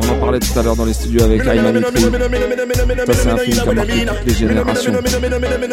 [0.00, 1.82] On en parlait tout à l'heure dans les studios avec Ayman.
[3.06, 4.92] Ça, c'est un film qui a marqué toutes les générations.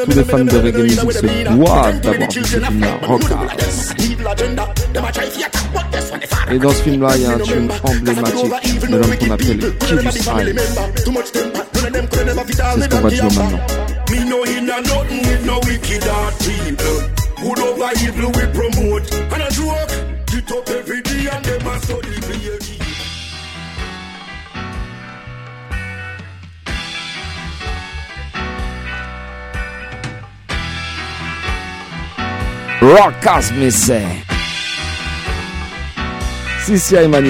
[0.05, 3.55] Tous les fans de reggae music se doivent d'avoir vu ce film-là, Rockers.
[6.51, 10.11] Et dans ce film-là, il y a un tune emblématique de l'homme qu'on appelle Kid
[10.11, 10.55] Style.
[12.75, 13.59] C'est ce qu'on va maintenant.
[14.11, 17.01] Me no in a nothing with no wicked heart people.
[17.41, 19.13] Good over evil we promote.
[19.33, 19.93] And a joke,
[20.27, 22.75] get up every day and them a study be a evil.
[32.81, 34.21] Rockers, me say.
[36.65, 37.25] Sisi Ayman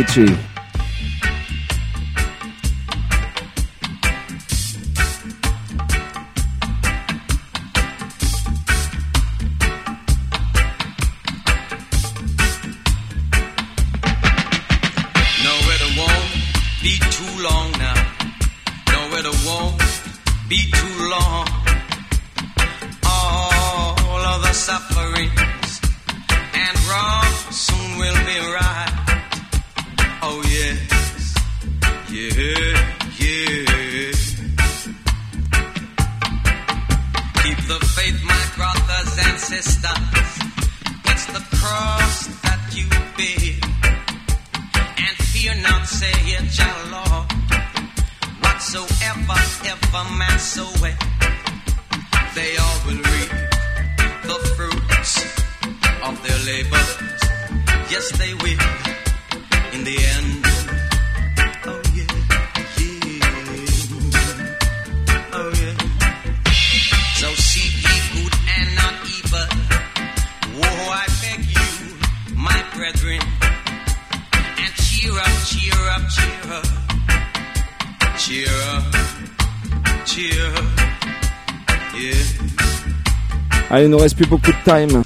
[83.76, 85.04] Allez, il nous reste plus beaucoup de time.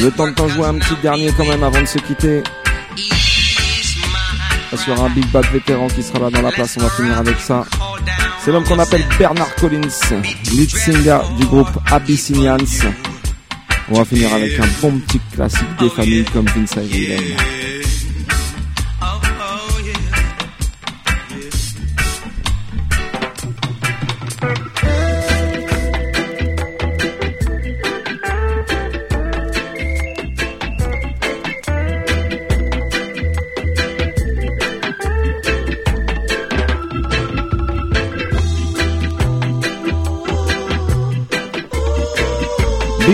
[0.00, 2.42] Le temps de t'en jouer un petit dernier quand même avant de se quitter.
[4.68, 6.82] Parce qu'il y aura un Big Bad vétéran qui sera là dans la place, on
[6.82, 7.64] va finir avec ça.
[8.44, 9.86] C'est l'homme qu'on appelle Bernard Collins,
[10.50, 12.56] lead singer du groupe Abyssinians.
[13.88, 17.36] On va finir avec un bon petit classique des familles comme Vince Ayri.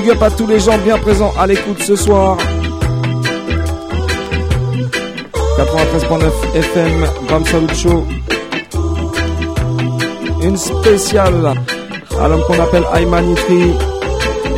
[0.05, 2.37] Big up à tous les gens bien présents à l'écoute ce soir.
[5.57, 8.05] 93.9 FM, Bam Salut Show.
[10.43, 11.55] Une spéciale
[12.21, 13.71] à l'homme qu'on appelle Ayman Itri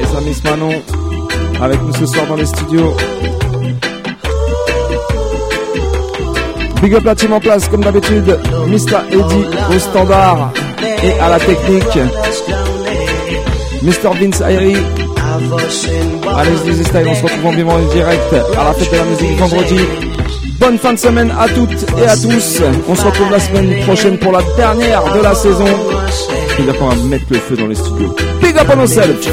[0.01, 0.83] et sa Miss Manon
[1.63, 2.97] avec nous ce soir dans les studios.
[6.83, 8.37] Big up la team en place comme d'habitude,
[8.67, 8.99] Mr.
[9.13, 10.51] Eddie au standard
[11.05, 11.99] et à la technique.
[13.85, 14.11] Mr.
[14.19, 14.75] Vince Ayri
[15.37, 19.79] Allez, les Style, on se retrouve en direct à la fête de la musique vendredi.
[20.59, 22.63] Bonne fin de semaine à toutes et à tous.
[22.89, 25.67] On se retrouve la semaine prochaine pour la dernière de la saison.
[26.57, 28.17] C'est-à-dire qu'on va mettre le feu dans les studios.
[28.41, 29.27] Big up on ourselves.